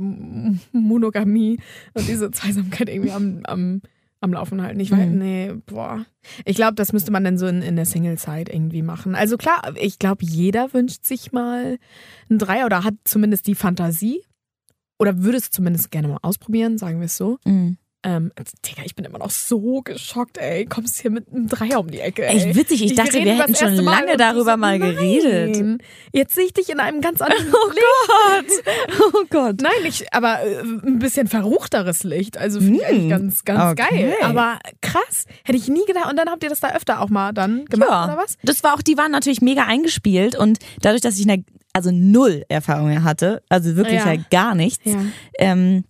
Monogamie 0.71 1.59
und 1.93 2.07
diese 2.07 2.31
Zweisamkeit 2.31 2.89
irgendwie 2.89 3.11
am, 3.11 3.41
am, 3.43 3.81
am 4.21 4.33
Laufen 4.33 4.61
halten. 4.61 4.79
Ich 4.79 4.89
weiß, 4.91 5.07
Mhm. 5.09 5.17
nee, 5.19 5.53
boah. 5.67 6.05
Ich 6.45 6.55
glaube, 6.55 6.73
das 6.75 6.93
müsste 6.93 7.11
man 7.11 7.23
dann 7.23 7.37
so 7.37 7.45
in, 7.47 7.61
in 7.61 7.75
der 7.75 7.85
Single-Zeit 7.85 8.49
irgendwie 8.49 8.81
machen. 8.81 9.13
Also 9.15 9.37
klar, 9.37 9.61
ich 9.79 9.99
glaube, 9.99 10.25
jeder 10.25 10.73
wünscht 10.73 11.05
sich 11.05 11.31
mal 11.31 11.77
einen 12.29 12.39
Dreier 12.39 12.65
oder 12.65 12.83
hat 12.83 12.95
zumindest 13.03 13.45
die 13.47 13.55
Fantasie. 13.55 14.21
Oder 14.97 15.21
würde 15.23 15.37
es 15.37 15.51
zumindest 15.51 15.91
gerne 15.91 16.07
mal 16.07 16.19
ausprobieren, 16.21 16.77
sagen 16.77 16.99
wir 16.99 17.05
es 17.05 17.17
so. 17.17 17.37
Mhm. 17.45 17.77
Ähm, 18.07 18.31
Digga, 18.63 18.83
ich 18.85 18.93
bin 18.93 19.03
immer 19.03 19.17
noch 19.17 19.31
so 19.31 19.81
geschockt, 19.81 20.37
ey. 20.37 20.65
Kommst 20.67 21.01
hier 21.01 21.09
mit 21.09 21.27
einem 21.33 21.47
Dreier 21.47 21.79
um 21.79 21.89
die 21.89 21.99
Ecke, 22.01 22.23
ey. 22.23 22.35
Echt 22.37 22.55
witzig, 22.55 22.83
ich 22.83 22.93
dachte, 22.93 23.13
wir 23.13 23.35
hätten 23.35 23.55
schon 23.55 23.73
lange 23.75 24.15
darüber 24.15 24.51
so, 24.51 24.57
mal 24.57 24.77
nein. 24.77 24.93
geredet. 24.95 25.81
Jetzt 26.13 26.35
sehe 26.35 26.45
ich 26.45 26.53
dich 26.53 26.69
in 26.69 26.79
einem 26.79 27.01
ganz 27.01 27.19
anderen 27.21 27.47
Oh 27.53 27.69
Licht. 27.71 28.63
Gott, 28.63 29.11
oh 29.15 29.23
Gott. 29.31 29.61
Nein, 29.61 29.71
nicht, 29.83 30.13
aber 30.13 30.43
äh, 30.43 30.59
ein 30.61 30.99
bisschen 30.99 31.27
verruchteres 31.27 32.03
Licht. 32.03 32.37
Also 32.37 32.59
finde 32.61 32.81
ich 32.91 32.99
Hm, 33.01 33.09
ganz, 33.09 33.43
ganz 33.43 33.71
okay. 33.79 33.89
geil. 34.03 34.13
Aber 34.21 34.59
krass, 34.81 35.25
hätte 35.43 35.57
ich 35.57 35.67
nie 35.67 35.83
gedacht. 35.85 36.07
Und 36.11 36.17
dann 36.17 36.29
habt 36.29 36.43
ihr 36.43 36.49
das 36.49 36.59
da 36.59 36.75
öfter 36.75 37.01
auch 37.01 37.09
mal 37.09 37.33
dann 37.33 37.65
gemacht, 37.65 37.89
Ja, 37.89 38.05
oder 38.05 38.17
was? 38.17 38.37
das 38.43 38.63
war 38.63 38.75
auch, 38.75 38.83
die 38.83 38.97
waren 38.97 39.11
natürlich 39.11 39.41
mega 39.41 39.65
eingespielt 39.65 40.35
und 40.35 40.59
dadurch, 40.81 41.01
dass 41.01 41.17
ich 41.17 41.27
eine, 41.27 41.43
also 41.73 41.89
null 41.91 42.43
Erfahrung 42.49 43.03
hatte, 43.03 43.41
also 43.49 43.75
wirklich 43.75 43.95
Ja. 43.99 44.05
halt 44.05 44.29
gar 44.29 44.53
nichts, 44.53 44.85
Ja. 44.85 44.99
ähm, 45.39 45.85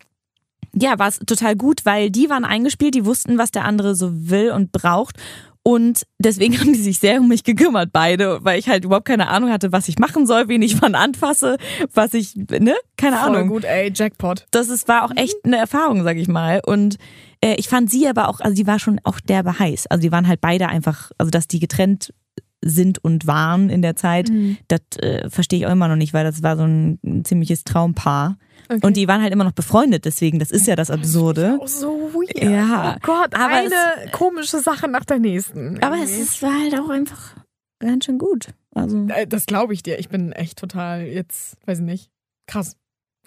ja, 0.80 1.00
war 1.00 1.08
es 1.08 1.20
total 1.20 1.56
gut, 1.56 1.86
weil 1.86 2.10
die 2.12 2.30
waren 2.30 2.46
eingespielt, 2.46 2.96
die 2.96 3.06
wussten, 3.06 3.38
was 3.38 3.52
der 3.52 3.66
andere 3.66 3.96
so 3.96 4.10
will 4.30 4.52
und 4.52 4.72
braucht. 4.72 5.18
Und 5.64 6.04
deswegen 6.20 6.56
haben 6.60 6.74
die 6.74 6.80
sich 6.82 7.00
sehr 7.00 7.20
um 7.20 7.28
mich 7.28 7.44
gekümmert, 7.44 7.90
beide, 7.92 8.44
weil 8.44 8.60
ich 8.60 8.70
halt 8.70 8.86
überhaupt 8.86 9.08
keine 9.08 9.30
Ahnung 9.30 9.50
hatte, 9.52 9.72
was 9.72 9.88
ich 9.88 9.98
machen 9.98 10.28
soll, 10.28 10.48
wen 10.48 10.62
ich 10.62 10.80
wann 10.82 10.94
anfasse, 10.96 11.58
was 11.94 12.14
ich, 12.14 12.36
ne? 12.36 12.76
Keine 12.98 13.18
Voll 13.18 13.36
Ahnung. 13.36 13.48
gut, 13.50 13.64
ey, 13.64 13.92
Jackpot. 13.94 14.46
Das 14.52 14.70
ist, 14.70 14.88
war 14.88 15.04
auch 15.06 15.12
echt 15.16 15.36
eine 15.44 15.58
Erfahrung, 15.58 16.04
sag 16.04 16.18
ich 16.18 16.28
mal. 16.28 16.62
Und 16.64 16.98
äh, 17.42 17.56
ich 17.56 17.68
fand 17.68 17.90
sie 17.90 18.08
aber 18.08 18.28
auch, 18.30 18.42
also 18.42 18.56
die 18.56 18.68
war 18.68 18.78
schon 18.78 19.00
auch 19.06 19.20
derbe 19.20 19.58
heiß. 19.58 19.88
Also 19.88 20.02
die 20.04 20.12
waren 20.12 20.28
halt 20.28 20.40
beide 20.42 20.68
einfach, 20.68 21.12
also 21.18 21.32
dass 21.32 21.48
die 21.48 21.60
getrennt 21.60 22.14
sind 22.62 23.04
und 23.04 23.26
waren 23.28 23.70
in 23.70 23.82
der 23.82 23.96
Zeit, 23.96 24.30
Mhm. 24.30 24.58
das 24.68 24.82
äh, 25.00 25.30
verstehe 25.30 25.60
ich 25.60 25.66
auch 25.68 25.72
immer 25.72 25.88
noch 25.88 25.96
nicht, 25.96 26.14
weil 26.14 26.24
das 26.26 26.42
war 26.44 26.58
so 26.58 26.64
ein, 26.64 27.00
ein 27.04 27.24
ziemliches 27.26 27.64
Traumpaar. 27.64 28.38
Okay. 28.70 28.80
Und 28.86 28.98
die 28.98 29.08
waren 29.08 29.22
halt 29.22 29.32
immer 29.32 29.44
noch 29.44 29.52
befreundet, 29.52 30.06
deswegen, 30.06 30.40
das 30.40 30.52
ist 30.52 30.68
ja 30.68 30.76
das 30.76 30.90
Absurde. 30.90 31.60
Auch 31.62 31.68
so 31.68 32.12
weird. 32.14 32.42
Ja. 32.44 32.96
Oh 32.96 33.00
Gott, 33.06 33.36
Aber 33.36 33.54
eine 33.54 34.10
komische 34.12 34.60
Sache 34.60 34.88
nach 34.88 35.06
der 35.06 35.20
nächsten. 35.20 35.82
Aber 35.84 35.98
es 36.04 36.18
ist, 36.18 36.42
war 36.42 36.54
halt 36.60 36.80
auch 36.80 36.90
einfach 36.90 37.36
ganz 37.80 38.06
schön 38.06 38.18
gut. 38.18 38.48
Also. 38.74 39.06
Äh, 39.08 39.28
Das 39.28 39.46
glaube 39.46 39.74
ich 39.74 39.84
dir. 39.84 40.00
Ich 40.00 40.10
bin 40.10 40.32
echt 40.32 40.58
total 40.58 41.04
jetzt, 41.04 41.58
weiß 41.66 41.80
ich 41.80 41.86
nicht, 41.86 42.10
krass. 42.48 42.76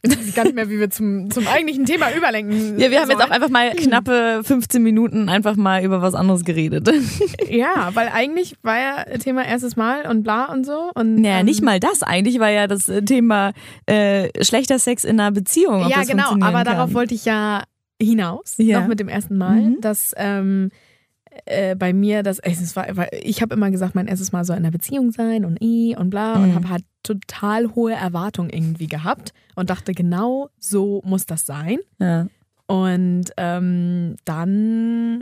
Jetzt 0.04 0.18
weiß 0.18 0.28
ich 0.28 0.34
gar 0.34 0.44
nicht 0.44 0.54
mehr, 0.54 0.70
wie 0.70 0.78
wir 0.78 0.90
zum, 0.90 1.30
zum 1.30 1.46
eigentlichen 1.48 1.84
Thema 1.84 2.12
überlenken. 2.16 2.78
Ja, 2.78 2.90
wir 2.90 3.00
haben 3.00 3.08
jetzt 3.10 3.16
auch 3.18 3.22
sollen. 3.22 3.32
einfach 3.32 3.48
mal 3.48 3.70
knappe 3.74 4.42
15 4.44 4.82
Minuten 4.82 5.28
einfach 5.28 5.56
mal 5.56 5.82
über 5.82 6.02
was 6.02 6.14
anderes 6.14 6.44
geredet. 6.44 6.88
Ja, 7.48 7.90
weil 7.94 8.08
eigentlich 8.08 8.54
war 8.62 8.78
ja 8.78 9.04
Thema 9.18 9.44
erstes 9.44 9.74
Mal 9.76 10.06
und 10.08 10.22
bla 10.22 10.44
und 10.52 10.64
so. 10.64 10.90
Und, 10.94 11.16
Naja, 11.16 11.40
ähm, 11.40 11.46
nicht 11.46 11.62
mal 11.62 11.80
das. 11.80 12.02
Eigentlich 12.02 12.38
war 12.38 12.50
ja 12.50 12.66
das 12.66 12.88
äh, 12.88 13.02
Thema 13.02 13.52
äh, 13.86 14.28
schlechter 14.44 14.78
Sex 14.78 15.04
in 15.04 15.18
einer 15.18 15.32
Beziehung. 15.32 15.88
Ja, 15.88 16.02
genau, 16.04 16.36
aber 16.40 16.62
darauf 16.64 16.86
kann. 16.88 16.94
wollte 16.94 17.14
ich 17.14 17.24
ja 17.24 17.62
hinaus, 18.00 18.54
Ja. 18.58 18.80
noch 18.80 18.86
mit 18.88 19.00
dem 19.00 19.08
ersten 19.08 19.36
Mal, 19.36 19.56
Mhm. 19.62 19.80
dass 19.80 20.12
ähm, 20.16 20.70
äh, 21.46 21.74
bei 21.76 21.92
mir 21.92 22.22
das, 22.22 22.38
es 22.40 22.76
war, 22.76 22.86
ich 23.12 23.42
habe 23.42 23.54
immer 23.54 23.70
gesagt, 23.70 23.94
mein 23.94 24.06
erstes 24.08 24.32
Mal 24.32 24.44
soll 24.44 24.56
in 24.56 24.64
einer 24.64 24.70
Beziehung 24.72 25.12
sein 25.12 25.44
und 25.44 25.62
eh 25.62 25.96
und 25.96 26.10
bla 26.10 26.36
und 26.36 26.50
Mhm. 26.50 26.54
habe 26.54 26.68
halt 26.70 26.84
total 27.02 27.74
hohe 27.74 27.92
Erwartungen 27.94 28.50
irgendwie 28.50 28.86
gehabt 28.86 29.32
und 29.54 29.70
dachte, 29.70 29.92
genau 29.92 30.48
so 30.58 31.00
muss 31.04 31.26
das 31.26 31.46
sein. 31.46 31.78
Ja. 31.98 32.26
Und 32.66 33.26
ähm, 33.38 34.16
dann 34.24 35.20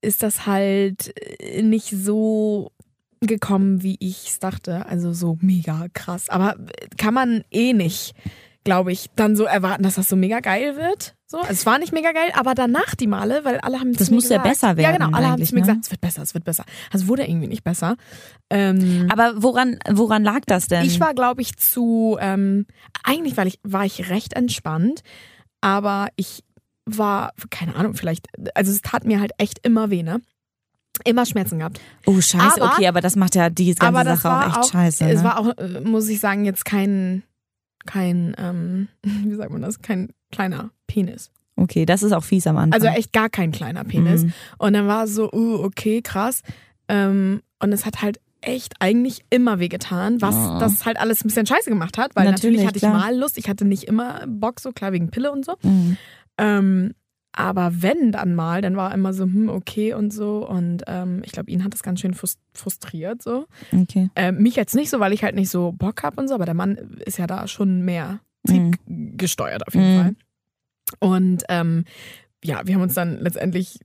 ist 0.00 0.22
das 0.22 0.46
halt 0.46 1.12
äh, 1.40 1.62
nicht 1.62 1.90
so 1.90 2.72
gekommen, 3.20 3.82
wie 3.82 3.96
ich 4.00 4.28
es 4.28 4.38
dachte. 4.38 4.86
Also 4.86 5.12
so 5.12 5.36
mega 5.42 5.86
krass. 5.92 6.30
Aber 6.30 6.56
kann 6.96 7.12
man 7.12 7.44
eh 7.50 7.74
nicht, 7.74 8.14
glaube 8.64 8.92
ich, 8.92 9.08
dann 9.16 9.36
so 9.36 9.44
erwarten, 9.44 9.82
dass 9.82 9.94
das 9.94 10.08
so 10.08 10.16
mega 10.16 10.40
geil 10.40 10.76
wird. 10.76 11.14
So, 11.26 11.38
also 11.38 11.52
es 11.52 11.64
war 11.64 11.78
nicht 11.78 11.92
mega 11.92 12.12
geil, 12.12 12.30
aber 12.34 12.54
danach 12.54 12.94
die 12.94 13.06
Male, 13.06 13.44
weil 13.44 13.58
alle 13.60 13.80
haben 13.80 13.92
Das 13.94 14.10
muss 14.10 14.28
ja 14.28 14.38
besser 14.38 14.70
Ja, 14.70 14.76
werden 14.76 14.98
genau, 15.06 15.16
alle 15.16 15.28
haben 15.30 15.44
zu 15.44 15.54
mir 15.54 15.60
ne? 15.60 15.66
gesagt, 15.66 15.84
es 15.84 15.90
wird 15.90 16.00
besser, 16.00 16.22
es 16.22 16.34
wird 16.34 16.44
besser. 16.44 16.64
Also 16.92 17.06
wurde 17.08 17.24
irgendwie 17.26 17.46
nicht 17.46 17.64
besser. 17.64 17.96
Ähm, 18.50 19.08
Aber 19.10 19.42
woran, 19.42 19.78
woran 19.88 20.24
lag 20.24 20.40
das 20.46 20.66
denn? 20.66 20.84
ich 20.84 20.98
war, 21.00 21.14
glaube 21.14 21.40
ich, 21.40 21.56
zu, 21.56 22.18
ähm, 22.20 22.66
eigentlich 23.04 23.36
war 23.36 23.46
ich, 23.46 23.58
war 23.62 23.84
ich 23.84 24.10
recht 24.10 24.34
entspannt, 24.34 25.02
aber 25.60 26.08
ich 26.16 26.42
war, 26.84 27.32
keine 27.50 27.76
Ahnung, 27.76 27.94
vielleicht, 27.94 28.26
also 28.54 28.72
es 28.72 28.82
tat 28.82 29.04
mir 29.04 29.20
halt 29.20 29.32
echt 29.38 29.60
immer 29.64 29.90
weh, 29.90 30.02
ne? 30.02 30.20
Immer 31.04 31.24
Schmerzen 31.24 31.60
gehabt. 31.60 31.80
oh, 32.06 32.20
scheiße, 32.20 32.60
aber- 32.60 32.74
okay, 32.74 32.88
aber 32.88 33.00
das 33.00 33.16
macht 33.16 33.34
ja 33.34 33.48
die 33.48 33.74
ganze 33.74 34.04
Sache 34.16 34.30
auch 34.30 34.46
echt 34.48 34.56
auch, 34.58 34.70
scheiße. 34.72 35.04
Es 35.08 35.22
ne? 35.22 35.24
war 35.24 35.38
auch, 35.38 35.56
äh, 35.56 35.80
muss 35.80 36.08
ich 36.08 36.20
sagen, 36.20 36.44
jetzt 36.44 36.64
kein, 36.64 37.22
kein, 37.86 38.34
ähm, 38.38 38.88
wie 39.02 39.34
sagt 39.34 39.50
man 39.52 39.62
das, 39.62 39.80
kein 39.82 40.10
kleiner 40.32 40.70
Penis. 40.86 41.30
okay, 41.56 41.84
das 41.86 42.02
ist 42.02 42.12
auch 42.12 42.24
fies 42.24 42.46
am 42.46 42.56
Anfang. 42.56 42.72
Also 42.80 42.86
echt 42.86 43.12
gar 43.12 43.28
kein 43.28 43.52
kleiner 43.52 43.84
Penis. 43.84 44.24
Mhm. 44.24 44.32
Und 44.58 44.72
dann 44.72 44.86
war 44.86 45.04
es 45.04 45.14
so, 45.14 45.30
uh, 45.32 45.62
okay, 45.64 46.00
krass. 46.02 46.42
Ähm, 46.88 47.42
und 47.62 47.72
es 47.72 47.84
hat 47.86 48.00
halt 48.02 48.18
echt 48.40 48.74
eigentlich 48.80 49.20
immer 49.28 49.58
wehgetan, 49.60 50.22
was 50.22 50.34
Oh. 50.34 50.58
das 50.58 50.86
halt 50.86 50.98
alles 50.98 51.22
ein 51.22 51.28
bisschen 51.28 51.44
scheiße 51.46 51.68
gemacht 51.68 51.98
hat, 51.98 52.16
weil 52.16 52.24
natürlich, 52.24 52.62
Natürlich, 52.62 52.66
hatte 52.66 52.76
ich 52.78 52.82
klar. 52.82 52.94
mal 52.94 53.14
Lust, 53.18 53.36
ich 53.36 53.48
hatte 53.50 53.66
nicht 53.66 53.84
immer 53.84 54.24
Bock, 54.26 54.60
so 54.60 54.72
klar 54.72 54.92
wegen 54.92 55.10
Pille 55.10 55.30
und 55.30 55.44
so. 55.44 55.56
Mhm. 55.62 55.96
Ähm, 56.38 56.94
aber 57.32 57.70
wenn 57.82 58.12
dann 58.12 58.34
mal, 58.34 58.60
dann 58.60 58.76
war 58.76 58.92
immer 58.92 59.12
so, 59.12 59.24
hm, 59.24 59.48
okay 59.48 59.94
und 59.94 60.12
so. 60.12 60.46
Und 60.48 60.82
ähm, 60.86 61.22
ich 61.24 61.32
glaube, 61.32 61.50
ihn 61.50 61.62
hat 61.64 61.72
das 61.72 61.82
ganz 61.82 62.00
schön 62.00 62.14
frus- 62.14 62.38
frustriert 62.54 63.22
so. 63.22 63.46
Okay. 63.72 64.10
Ähm, 64.16 64.38
mich 64.38 64.56
jetzt 64.56 64.74
nicht 64.74 64.90
so, 64.90 64.98
weil 65.00 65.12
ich 65.12 65.22
halt 65.22 65.34
nicht 65.36 65.48
so 65.50 65.72
Bock 65.72 66.02
habe 66.02 66.20
und 66.20 66.28
so, 66.28 66.34
aber 66.34 66.44
der 66.44 66.54
Mann 66.54 66.76
ist 67.04 67.18
ja 67.18 67.26
da 67.26 67.46
schon 67.46 67.82
mehr 67.84 68.20
Mhm. 68.48 68.72
triebgesteuert 68.86 69.66
auf 69.66 69.74
jeden 69.74 69.94
Mhm. 69.94 69.98
Fall. 70.00 70.14
Und 70.98 71.44
ähm, 71.48 71.84
ja, 72.42 72.62
wir 72.66 72.74
haben 72.74 72.82
uns 72.82 72.94
dann 72.94 73.18
letztendlich 73.20 73.78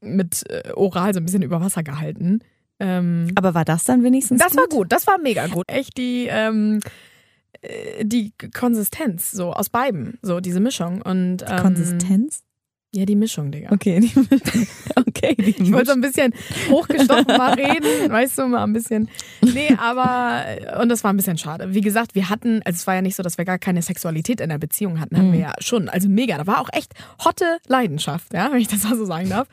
mit 0.00 0.44
äh, 0.50 0.72
Oral 0.74 1.14
so 1.14 1.20
ein 1.20 1.24
bisschen 1.24 1.42
über 1.42 1.60
Wasser 1.60 1.82
gehalten. 1.82 2.40
Ähm, 2.78 3.32
Aber 3.34 3.54
war 3.54 3.64
das 3.64 3.82
dann 3.84 4.04
wenigstens 4.04 4.40
das 4.40 4.52
gut? 4.52 4.60
war 4.60 4.68
gut, 4.68 4.92
das 4.92 5.06
war 5.08 5.18
mega 5.18 5.48
gut. 5.48 5.64
Echt 5.66 5.96
die, 5.98 6.28
ähm, 6.30 6.78
äh, 7.62 8.04
die 8.04 8.32
Konsistenz 8.54 9.32
so 9.32 9.52
aus 9.52 9.68
beiden, 9.68 10.18
so 10.22 10.38
diese 10.38 10.60
Mischung. 10.60 11.02
Und, 11.02 11.42
ähm, 11.48 11.56
Konsistenz? 11.60 12.44
Ja, 12.94 13.04
die 13.04 13.16
Mischung, 13.16 13.52
Digga. 13.52 13.70
Okay. 13.70 14.00
Die, 14.00 14.12
okay. 14.96 15.34
Die 15.34 15.62
Ich 15.62 15.72
wollte 15.72 15.88
so 15.88 15.92
ein 15.92 16.00
bisschen 16.00 16.32
hochgestochen 16.70 17.36
mal 17.36 17.52
reden, 17.58 18.10
weißt 18.10 18.38
du, 18.38 18.46
mal 18.46 18.64
ein 18.64 18.72
bisschen. 18.72 19.10
Nee, 19.42 19.76
aber, 19.78 20.80
und 20.80 20.88
das 20.88 21.04
war 21.04 21.12
ein 21.12 21.16
bisschen 21.18 21.36
schade. 21.36 21.74
Wie 21.74 21.82
gesagt, 21.82 22.14
wir 22.14 22.30
hatten, 22.30 22.62
also 22.64 22.76
es 22.76 22.86
war 22.86 22.94
ja 22.94 23.02
nicht 23.02 23.14
so, 23.14 23.22
dass 23.22 23.36
wir 23.36 23.44
gar 23.44 23.58
keine 23.58 23.82
Sexualität 23.82 24.40
in 24.40 24.48
der 24.48 24.56
Beziehung 24.56 25.00
hatten, 25.00 25.18
hatten 25.18 25.32
wir 25.32 25.38
ja 25.40 25.52
schon. 25.58 25.90
Also 25.90 26.08
mega, 26.08 26.38
da 26.38 26.46
war 26.46 26.62
auch 26.62 26.70
echt 26.72 26.94
hotte 27.22 27.58
Leidenschaft, 27.66 28.32
ja, 28.32 28.50
wenn 28.50 28.60
ich 28.60 28.68
das 28.68 28.84
mal 28.84 28.96
so 28.96 29.04
sagen 29.04 29.28
darf. 29.28 29.48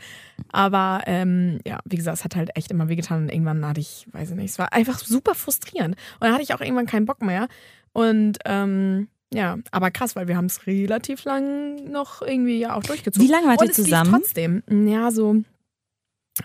Aber 0.53 1.01
ähm, 1.05 1.59
ja, 1.67 1.79
wie 1.83 1.97
gesagt, 1.97 2.17
es 2.17 2.23
hat 2.23 2.37
halt 2.37 2.51
echt 2.55 2.71
immer 2.71 2.87
wehgetan 2.87 3.23
und 3.23 3.29
irgendwann 3.29 3.65
hatte 3.65 3.81
ich, 3.81 4.07
weiß 4.13 4.29
ich 4.29 4.35
nicht, 4.37 4.51
es 4.51 4.59
war 4.59 4.71
einfach 4.71 4.99
super 4.99 5.35
frustrierend. 5.35 5.95
Und 5.95 6.21
dann 6.21 6.31
hatte 6.31 6.43
ich 6.43 6.53
auch 6.53 6.61
irgendwann 6.61 6.85
keinen 6.85 7.05
Bock 7.05 7.21
mehr. 7.21 7.49
Und 7.91 8.37
ähm, 8.45 9.09
ja, 9.35 9.57
aber 9.71 9.91
krass, 9.91 10.15
weil 10.15 10.27
wir 10.27 10.37
haben 10.37 10.45
es 10.45 10.65
relativ 10.67 11.23
lang 11.25 11.91
noch 11.91 12.21
irgendwie 12.21 12.59
ja 12.59 12.75
auch 12.75 12.83
durchgezogen. 12.83 13.27
Wie 13.27 13.31
lange 13.31 13.47
wart 13.47 13.61
ihr 13.63 13.71
zusammen? 13.71 14.11
trotzdem, 14.11 14.63
ja, 14.69 15.11
so 15.11 15.37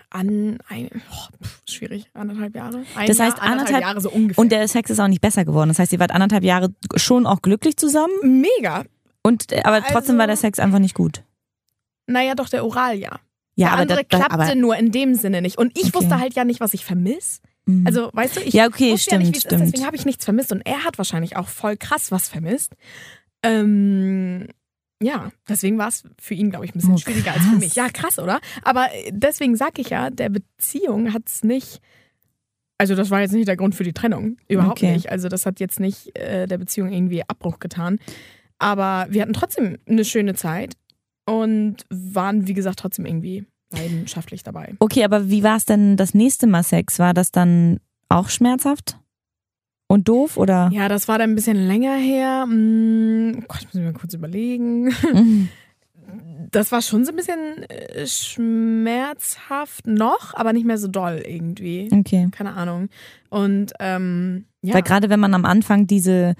an 0.09 0.57
ein, 0.69 0.89
oh, 1.11 1.45
schwierig, 1.69 2.09
anderthalb 2.13 2.55
Jahre. 2.55 2.83
Ein 2.95 3.07
Das 3.07 3.17
Jahr, 3.17 3.27
heißt, 3.27 3.41
anderthalb- 3.41 3.81
Jahre 3.81 3.99
so 3.99 4.09
ungefähr. 4.09 4.41
Und 4.41 4.51
der 4.51 4.67
Sex 4.67 4.89
ist 4.89 4.99
auch 4.99 5.07
nicht 5.09 5.21
besser 5.21 5.43
geworden. 5.43 5.67
Das 5.69 5.79
heißt, 5.79 5.91
ihr 5.91 5.99
wart 5.99 6.11
anderthalb 6.11 6.43
Jahre 6.45 6.69
schon 6.95 7.25
auch 7.25 7.41
glücklich 7.41 7.75
zusammen, 7.77 8.13
mega. 8.41 8.85
und 9.23 9.51
äh, 9.51 9.61
aber 9.63 9.81
trotzdem 9.81 10.11
Also- 10.15 10.17
war 10.19 10.27
der 10.27 10.37
Sex 10.37 10.59
einfach 10.59 10.79
nicht 10.79 10.95
gut. 10.95 11.23
Naja, 12.07 12.35
doch 12.35 12.49
der 12.49 12.65
Oral 12.65 12.95
ja. 12.97 13.19
Ja, 13.55 13.67
der 13.67 13.71
aber 13.73 13.81
andere 13.81 14.03
das, 14.05 14.19
klappte 14.19 14.33
aber, 14.33 14.55
nur 14.55 14.75
in 14.77 14.91
dem 14.91 15.13
Sinne 15.13 15.41
nicht. 15.41 15.57
Und 15.57 15.77
ich 15.77 15.87
Okay. 15.87 15.93
wusste 15.95 16.19
halt 16.19 16.35
ja 16.35 16.45
nicht, 16.45 16.61
was 16.61 16.73
ich 16.73 16.85
vermiss. 16.85 17.41
Mhm. 17.79 17.87
Also, 17.87 18.09
weißt 18.13 18.37
du, 18.37 18.41
ich 18.41 18.53
Ja, 18.53 18.67
okay, 18.67 18.91
wusste 18.91 19.11
ja 19.11 19.17
nicht, 19.17 19.27
stimmt, 19.27 19.33
wie 19.33 19.37
es 19.37 19.41
stimmt. 19.43 19.61
ist, 19.61 19.71
deswegen 19.73 19.85
habe 19.87 19.95
ich 19.95 20.05
nichts 20.05 20.25
vermisst. 20.25 20.51
Und 20.51 20.61
er 20.65 20.83
hat 20.83 20.97
wahrscheinlich 20.97 21.35
auch 21.37 21.47
voll 21.47 21.77
krass 21.77 22.11
was 22.11 22.29
vermisst. 22.29 22.73
Ähm, 23.43 24.47
ja, 25.01 25.31
deswegen 25.49 25.77
war 25.77 25.87
es 25.87 26.03
für 26.19 26.33
ihn, 26.35 26.51
glaube 26.51 26.65
ich, 26.65 26.71
ein 26.75 26.79
bisschen 26.79 26.93
Oh, 26.93 26.97
schwieriger 26.97 27.33
als 27.33 27.43
für 27.45 27.55
mich. 27.55 27.73
Ja, 27.75 27.89
krass, 27.89 28.19
oder? 28.19 28.39
Aber 28.63 28.87
äh, 28.93 29.11
deswegen 29.11 29.55
sage 29.55 29.81
ich 29.81 29.89
ja, 29.89 30.09
der 30.09 30.29
Beziehung 30.29 31.13
hat 31.13 31.23
es 31.27 31.43
nicht. 31.43 31.79
Also, 32.77 32.95
das 32.95 33.09
war 33.09 33.21
jetzt 33.21 33.31
nicht 33.33 33.47
der 33.47 33.57
Grund 33.57 33.75
für 33.75 33.83
die 33.83 33.93
Trennung. 33.93 34.37
Überhaupt 34.47 34.79
Okay. 34.83 34.93
nicht. 34.93 35.11
Also, 35.11 35.27
das 35.27 35.45
hat 35.45 35.59
jetzt 35.59 35.79
nicht 35.79 36.15
äh, 36.17 36.47
der 36.47 36.57
Beziehung 36.57 36.91
irgendwie 36.91 37.23
Abbruch 37.27 37.59
getan. 37.59 37.99
Aber 38.59 39.07
wir 39.09 39.23
hatten 39.23 39.33
trotzdem 39.33 39.77
eine 39.87 40.05
schöne 40.05 40.35
Zeit 40.35 40.75
und 41.25 41.77
waren, 41.89 42.47
wie 42.47 42.53
gesagt, 42.53 42.79
trotzdem 42.79 43.05
irgendwie 43.05 43.45
leidenschaftlich 43.71 44.43
dabei. 44.43 44.73
Okay, 44.79 45.03
aber 45.03 45.29
wie 45.29 45.43
war 45.43 45.57
es 45.57 45.65
denn 45.65 45.97
das 45.97 46.13
nächste 46.13 46.47
Mal 46.47 46.63
Sex? 46.63 46.99
War 46.99 47.13
das 47.13 47.31
dann 47.31 47.79
auch 48.09 48.29
schmerzhaft? 48.29 48.97
Und 49.87 50.07
doof 50.07 50.37
oder? 50.37 50.69
Ja, 50.71 50.87
das 50.87 51.09
war 51.09 51.17
dann 51.17 51.31
ein 51.31 51.35
bisschen 51.35 51.67
länger 51.67 51.95
her. 51.95 52.45
Hm, 52.47 53.39
oh 53.39 53.45
Gott, 53.47 53.65
muss 53.65 53.75
ich 53.75 53.81
mal 53.81 53.93
kurz 53.93 54.13
überlegen. 54.13 54.85
Mhm. 54.85 55.49
Das 56.51 56.73
war 56.73 56.81
schon 56.81 57.05
so 57.05 57.13
ein 57.13 57.15
bisschen 57.15 57.63
äh, 57.69 58.05
schmerzhaft 58.05 59.87
noch, 59.87 60.33
aber 60.33 60.51
nicht 60.51 60.65
mehr 60.65 60.77
so 60.77 60.89
doll 60.89 61.23
irgendwie. 61.25 61.87
Okay. 61.89 62.27
Keine 62.31 62.53
Ahnung. 62.53 62.89
Und 63.29 63.71
ähm, 63.79 64.45
ja. 64.61 64.73
Weil 64.73 64.81
gerade 64.81 65.09
wenn 65.09 65.21
man 65.21 65.33
am 65.33 65.45
Anfang 65.45 65.87
diese 65.87 66.35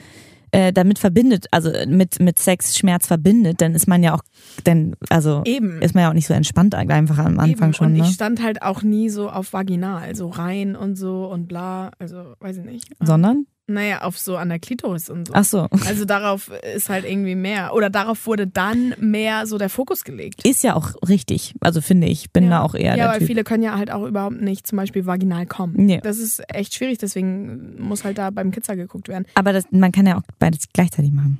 äh, 0.51 0.73
damit 0.73 0.99
verbindet, 0.99 1.47
also 1.51 1.71
mit, 1.87 2.19
mit 2.19 2.39
Sex 2.39 2.77
Schmerz 2.77 3.07
verbindet, 3.07 3.61
dann 3.61 3.73
ist 3.73 3.87
man 3.87 4.03
ja 4.03 4.13
auch, 4.13 4.23
dann, 4.63 4.95
also 5.09 5.41
eben. 5.45 5.81
ist 5.81 5.95
man 5.95 6.03
ja 6.03 6.09
auch 6.09 6.13
nicht 6.13 6.27
so 6.27 6.33
entspannt 6.33 6.75
einfach 6.75 7.17
am 7.19 7.39
Anfang 7.39 7.69
eben. 7.69 7.73
schon, 7.73 7.87
und 7.87 7.93
ne? 7.93 8.03
ich 8.03 8.13
stand 8.13 8.43
halt 8.43 8.61
auch 8.61 8.83
nie 8.83 9.09
so 9.09 9.29
auf 9.29 9.53
vaginal, 9.53 10.15
so 10.15 10.29
rein 10.29 10.75
und 10.75 10.95
so 10.95 11.25
und 11.25 11.47
bla. 11.47 11.91
Also, 11.99 12.33
weiß 12.39 12.57
ich 12.57 12.65
nicht. 12.65 12.89
Sondern? 12.99 13.45
Naja, 13.73 14.01
auf 14.01 14.17
so 14.17 14.37
an 14.37 14.49
der 14.49 14.59
Klitoris 14.59 15.09
und 15.09 15.27
so. 15.27 15.33
Ach 15.35 15.43
so. 15.43 15.67
Also 15.85 16.05
darauf 16.05 16.49
ist 16.75 16.89
halt 16.89 17.05
irgendwie 17.05 17.35
mehr. 17.35 17.73
Oder 17.73 17.89
darauf 17.89 18.25
wurde 18.25 18.47
dann 18.47 18.93
mehr 18.99 19.47
so 19.47 19.57
der 19.57 19.69
Fokus 19.69 20.03
gelegt. 20.03 20.45
Ist 20.45 20.63
ja 20.63 20.75
auch 20.75 20.91
richtig. 21.07 21.55
Also 21.61 21.81
finde 21.81 22.07
ich, 22.07 22.31
bin 22.31 22.45
ja. 22.45 22.49
da 22.49 22.61
auch 22.61 22.75
eher 22.75 22.95
Ja, 22.97 23.09
weil 23.09 23.19
Typ. 23.19 23.27
viele 23.27 23.43
können 23.43 23.63
ja 23.63 23.77
halt 23.77 23.91
auch 23.91 24.05
überhaupt 24.05 24.41
nicht 24.41 24.67
zum 24.67 24.77
Beispiel 24.77 25.05
vaginal 25.05 25.45
kommen. 25.45 25.73
Nee. 25.77 25.99
Das 26.03 26.17
ist 26.17 26.41
echt 26.53 26.73
schwierig, 26.73 26.97
deswegen 26.97 27.81
muss 27.81 28.03
halt 28.03 28.17
da 28.17 28.29
beim 28.29 28.51
Kitzer 28.51 28.75
geguckt 28.75 29.07
werden. 29.07 29.25
Aber 29.35 29.53
das, 29.53 29.65
man 29.71 29.91
kann 29.91 30.05
ja 30.05 30.17
auch 30.17 30.23
beides 30.39 30.69
gleichzeitig 30.73 31.11
machen. 31.11 31.39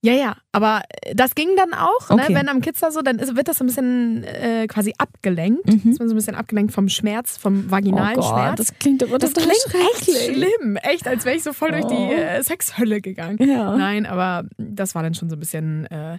Ja, 0.00 0.12
ja, 0.12 0.36
aber 0.52 0.82
äh, 1.02 1.14
das 1.16 1.34
ging 1.34 1.48
dann 1.56 1.74
auch, 1.74 2.08
Okay. 2.10 2.32
ne? 2.32 2.38
wenn 2.38 2.48
am 2.48 2.60
Kitzler 2.60 2.92
so, 2.92 3.02
dann 3.02 3.18
ist, 3.18 3.34
wird 3.34 3.48
das 3.48 3.56
so 3.58 3.64
ein 3.64 3.66
bisschen 3.66 4.22
äh, 4.22 4.66
quasi 4.68 4.94
abgelenkt. 4.96 5.66
Mhm. 5.66 5.90
Ist 5.90 5.98
man 5.98 6.08
so 6.08 6.14
ein 6.14 6.16
bisschen 6.18 6.36
abgelenkt 6.36 6.72
vom 6.72 6.88
Schmerz, 6.88 7.36
vom 7.36 7.68
vaginalen 7.68 8.22
Schmerz. 8.22 8.58
das 8.58 8.78
klingt 8.78 9.02
aber 9.02 9.18
Das 9.18 9.32
total 9.32 9.50
klingt 9.50 9.90
echt 9.90 10.24
schlimm. 10.24 10.76
Echt, 10.76 11.08
als 11.08 11.24
wäre 11.24 11.36
ich 11.36 11.42
so 11.42 11.52
voll 11.52 11.72
durch 11.72 11.86
die 11.86 11.94
Oh. 11.94 12.12
äh, 12.12 12.42
Sexhölle 12.44 13.00
gegangen. 13.00 13.38
Ja. 13.42 13.76
Nein, 13.76 14.06
aber 14.06 14.44
das 14.56 14.94
war 14.94 15.02
dann 15.02 15.14
schon 15.14 15.28
so 15.30 15.34
ein 15.36 15.40
bisschen 15.40 15.86
äh, 15.86 16.18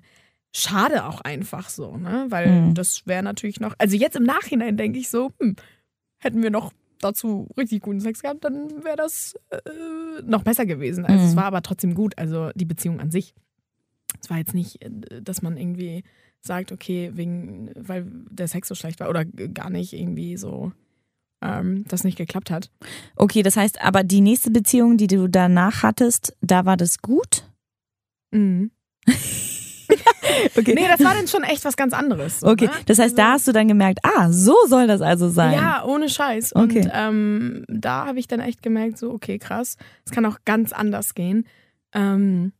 schade 0.54 1.06
auch 1.06 1.22
einfach 1.22 1.70
so, 1.70 1.96
ne? 1.96 2.26
Weil 2.30 2.50
Mhm. 2.50 2.74
das 2.74 3.04
wäre 3.08 3.24
natürlich 3.24 3.62
noch. 3.62 3.76
Also 3.78 3.96
jetzt 3.96 4.18
im 4.18 4.24
Nachhinein 4.24 4.76
denke 4.76 5.00
ich 5.00 5.10
so, 5.10 5.32
hm, 5.40 5.56
hätten 6.22 6.44
wir 6.44 6.50
noch 6.50 6.74
dazu 7.00 7.48
richtig 7.58 7.82
guten 7.82 8.02
Sex 8.02 8.22
gehabt, 8.24 8.44
dann 8.44 8.84
wäre 8.84 8.98
das 8.98 9.36
äh, 9.52 9.58
noch 10.26 10.44
besser 10.44 10.66
gewesen. 10.66 11.06
Also 11.06 11.24
Mhm. 11.24 11.30
es 11.30 11.36
war 11.38 11.46
aber 11.46 11.62
trotzdem 11.62 11.94
gut, 11.96 12.18
also 12.18 12.50
die 12.56 12.66
Beziehung 12.66 13.00
an 13.00 13.10
sich. 13.10 13.34
Es 14.22 14.30
war 14.30 14.38
jetzt 14.38 14.54
nicht, 14.54 14.82
äh, 14.84 15.22
dass 15.22 15.42
man 15.42 15.58
irgendwie 15.58 16.04
sagt, 16.42 16.72
okay, 16.72 17.12
wegen, 17.16 17.70
weil 17.76 18.06
der 18.30 18.48
Sex 18.48 18.68
so 18.68 18.76
schlecht 18.76 19.00
war 19.00 19.10
oder 19.10 19.26
gar 19.26 19.70
nicht 19.70 19.94
irgendwie 19.94 20.38
so 20.38 20.72
ähm, 21.42 21.84
das 21.88 22.04
nicht 22.04 22.18
geklappt 22.18 22.50
hat. 22.52 22.70
Okay, 23.16 23.44
das 23.44 23.56
heißt, 23.58 23.82
aber 23.82 24.04
die 24.04 24.22
nächste 24.22 24.52
Beziehung, 24.52 24.98
die 24.98 25.08
du 25.08 25.28
danach 25.28 25.84
hattest, 25.84 26.36
da 26.42 26.66
war 26.66 26.78
das 26.78 27.00
gut? 27.00 27.44
Mhm. 28.32 28.72
Okay. 30.56 30.74
Nee, 30.76 30.88
das 30.88 31.04
war 31.04 31.16
dann 31.16 31.28
schon 31.28 31.44
echt 31.44 31.66
was 31.66 31.76
ganz 31.76 31.94
anderes. 31.94 32.40
So, 32.42 32.48
Okay, 32.48 32.68
ne? 32.68 32.72
das 32.86 33.00
heißt, 33.00 33.18
da 33.18 33.24
Also- 33.24 33.34
hast 33.34 33.48
du 33.48 33.52
dann 33.52 33.68
gemerkt, 33.68 34.00
ah, 34.04 34.32
so 34.32 34.56
soll 34.68 34.88
das 34.88 35.02
also 35.02 35.28
sein. 35.30 35.54
Ja, 35.54 35.84
ohne 35.84 36.08
Scheiß. 36.08 36.54
Und 36.54 36.72
Okay. 36.72 36.90
ähm, 36.94 37.66
da 37.68 38.06
habe 38.06 38.20
ich 38.20 38.28
dann 38.28 38.40
echt 38.40 38.62
gemerkt, 38.62 38.98
so, 38.98 39.12
okay, 39.12 39.38
krass, 39.40 39.76
es 40.06 40.12
kann 40.12 40.26
auch 40.26 40.38
ganz 40.46 40.72
anders 40.72 41.16
gehen. 41.16 41.46
Ähm, 41.94 42.54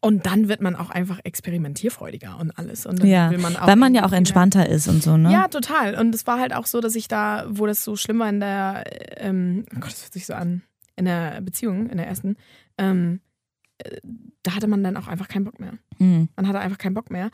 und 0.00 0.26
dann 0.26 0.48
wird 0.48 0.60
man 0.60 0.76
auch 0.76 0.90
einfach 0.90 1.20
experimentierfreudiger 1.24 2.38
und 2.38 2.56
alles. 2.58 2.86
Und 2.86 3.00
dann 3.00 3.08
Ja, 3.08 3.30
will 3.30 3.38
man 3.38 3.56
auch 3.56 3.66
Weil 3.66 3.76
man 3.76 3.94
ja 3.94 4.04
auch 4.04 4.12
entspannter 4.12 4.68
ist 4.68 4.86
und 4.88 5.02
so, 5.02 5.16
ne? 5.16 5.32
Ja, 5.32 5.48
total. 5.48 5.96
Und 5.96 6.14
es 6.14 6.26
war 6.26 6.38
halt 6.38 6.54
auch 6.54 6.66
so, 6.66 6.80
dass 6.80 6.94
ich 6.94 7.08
da, 7.08 7.44
wo 7.48 7.66
das 7.66 7.82
so 7.82 7.96
schlimm 7.96 8.20
war 8.20 8.28
in 8.28 8.40
der, 8.40 8.84
ähm, 9.20 9.64
oh 9.74 9.80
Gott, 9.80 9.92
das 9.92 10.04
hört 10.04 10.12
sich 10.12 10.26
so 10.26 10.34
an, 10.34 10.62
in 10.96 11.06
der 11.06 11.40
Beziehung, 11.40 11.88
in 11.88 11.96
der 11.96 12.06
ersten, 12.06 12.36
ähm, 12.78 13.20
äh, 13.78 13.98
da 14.42 14.54
hatte 14.54 14.68
man 14.68 14.84
dann 14.84 14.96
auch 14.96 15.08
einfach 15.08 15.28
keinen 15.28 15.44
Bock 15.44 15.58
mehr. 15.58 15.74
Hm. 15.98 16.28
Man 16.36 16.48
hatte 16.48 16.60
einfach 16.60 16.78
keinen 16.78 16.94
Bock 16.94 17.10
mehr. 17.10 17.30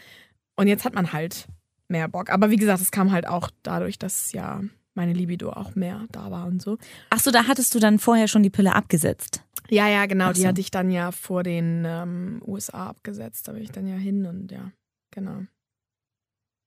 Und 0.56 0.68
jetzt 0.68 0.84
hat 0.84 0.94
man 0.94 1.12
halt 1.12 1.46
mehr 1.88 2.08
Bock. 2.08 2.30
Aber 2.30 2.50
wie 2.50 2.56
gesagt, 2.56 2.80
es 2.80 2.90
kam 2.90 3.12
halt 3.12 3.26
auch 3.26 3.50
dadurch, 3.62 3.98
dass 3.98 4.32
ja 4.32 4.62
meine 4.98 5.14
Libido 5.14 5.50
auch 5.50 5.74
mehr 5.74 6.04
da 6.12 6.30
war 6.30 6.46
und 6.46 6.60
so. 6.60 6.76
Ach 7.08 7.20
so, 7.20 7.30
da 7.30 7.46
hattest 7.46 7.74
du 7.74 7.78
dann 7.78 7.98
vorher 7.98 8.28
schon 8.28 8.42
die 8.42 8.50
Pille 8.50 8.74
abgesetzt. 8.74 9.42
Ja, 9.70 9.88
ja, 9.88 10.04
genau. 10.06 10.26
Ach 10.26 10.32
Die 10.34 10.42
so. 10.42 10.48
hatte 10.48 10.60
ich 10.60 10.70
dann 10.70 10.90
ja 10.90 11.10
vor 11.12 11.42
den 11.42 11.84
ähm, 11.86 12.42
USA 12.46 12.86
abgesetzt. 12.88 13.48
Da 13.48 13.52
bin 13.52 13.62
ich 13.62 13.70
dann 13.70 13.86
ja 13.86 13.96
hin 13.96 14.26
und 14.26 14.50
ja, 14.50 14.72
genau. 15.10 15.42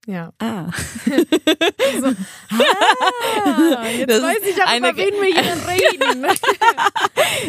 Ja. 0.07 0.31
Ah. 0.39 0.69
So. 1.99 2.07
Ah, 2.07 3.85
jetzt 3.97 4.09
Das 4.09 4.21
weiß 4.21 4.37
ich 4.49 4.63
eine- 4.63 4.89
über 4.89 4.97
wen 4.97 5.13
wir 5.13 5.41
hier 5.41 5.57
reden. 5.67 6.25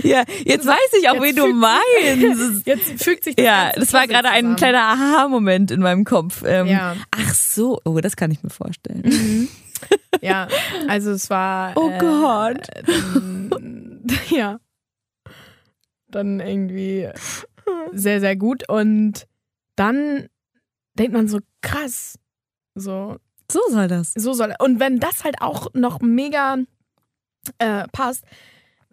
ja, 0.03 0.25
jetzt 0.45 0.67
weiß 0.67 0.77
ich 1.01 1.09
auch, 1.09 1.15
Jetzt 1.15 1.23
wen 1.23 1.37
du 1.37 1.53
meinst. 1.55 2.67
Jetzt 2.67 3.03
fügt 3.05 3.25
sich 3.25 3.37
das 3.37 3.45
Ja, 3.45 3.73
das 3.73 3.93
war 3.93 4.07
gerade 4.07 4.29
ein 4.31 4.57
kleiner 4.57 4.83
Aha-Moment 4.83 5.71
in 5.71 5.81
meinem 5.81 6.05
Kopf. 6.05 6.43
Ähm, 6.47 6.67
Ja. 6.67 6.97
Ach 7.11 7.35
so, 7.35 7.81
oh, 7.85 8.01
das 8.01 8.17
kann 8.17 8.31
ich 8.31 8.43
mir 8.43 8.51
vorstellen. 8.51 9.03
Mhm. 9.05 9.49
Ja, 10.21 10.49
also 10.89 11.11
es 11.13 11.31
war. 11.31 11.77
Oh 11.77 11.89
äh, 11.91 11.99
Gott. 11.99 12.67
Dann, 12.87 14.03
ja. 14.29 14.61
Dann 16.09 16.41
irgendwie 16.41 17.09
sehr, 17.93 18.21
sehr 18.21 18.37
gut. 18.37 18.69
Und 18.69 19.27
dann 19.77 20.29
denkt 20.99 21.15
man 21.15 21.29
so, 21.29 21.39
krass. 21.63 22.19
So, 22.75 23.17
So 23.51 23.61
soll 23.71 23.89
das. 23.89 24.13
so 24.15 24.33
soll. 24.33 24.55
Und 24.59 24.81
wenn 24.81 24.99
das 24.99 25.25
halt 25.25 25.41
auch 25.41 25.69
noch 25.75 26.01
mega 26.01 26.59
äh, 27.59 27.85
passt, 27.93 28.25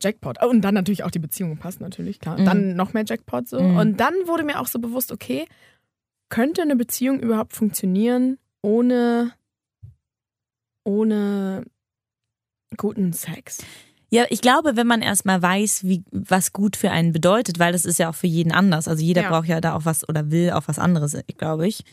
Jackpot. 0.02 0.44
Und 0.44 0.62
dann 0.62 0.74
natürlich 0.74 1.04
auch 1.04 1.12
die 1.12 1.20
Beziehung 1.20 1.58
passt, 1.58 1.82
natürlich, 1.82 2.20
klar. 2.20 2.40
Mhm. 2.40 2.46
Dann 2.46 2.76
noch 2.76 2.94
mehr 2.94 3.04
Jackpot 3.06 3.48
so. 3.48 3.60
Mhm. 3.62 3.78
Und 3.78 3.98
dann 3.98 4.14
wurde 4.26 4.44
mir 4.44 4.60
auch 4.60 4.68
so 4.68 4.80
bewusst, 4.80 5.12
okay, 5.12 5.46
könnte 6.30 6.62
eine 6.62 6.76
Beziehung 6.76 7.20
überhaupt 7.20 7.54
funktionieren 7.54 8.38
ohne, 8.62 9.34
ohne 10.90 11.64
guten 12.78 13.14
Sex? 13.14 13.60
Ja, 14.12 14.26
ich 14.30 14.42
glaube, 14.42 14.76
wenn 14.76 14.88
man 14.88 15.02
erstmal 15.04 15.42
weiß, 15.42 15.84
wie, 15.84 16.04
was 16.12 16.52
gut 16.52 16.76
für 16.76 16.90
einen 16.90 17.12
bedeutet, 17.14 17.60
weil 17.60 17.74
das 17.74 17.86
ist 17.86 18.00
ja 18.00 18.10
auch 18.10 18.16
für 18.16 18.26
jeden 18.28 18.52
anders. 18.52 18.88
Also 18.88 19.04
jeder 19.04 19.22
Ja. 19.24 19.30
braucht 19.30 19.48
ja 19.48 19.62
da 19.62 19.76
auch 19.76 19.86
was 19.86 20.08
oder 20.10 20.32
will 20.32 20.52
auch 20.52 20.64
was 20.68 20.80
anderes, 20.80 21.16
glaube 21.38 21.68
ich. 21.68 21.84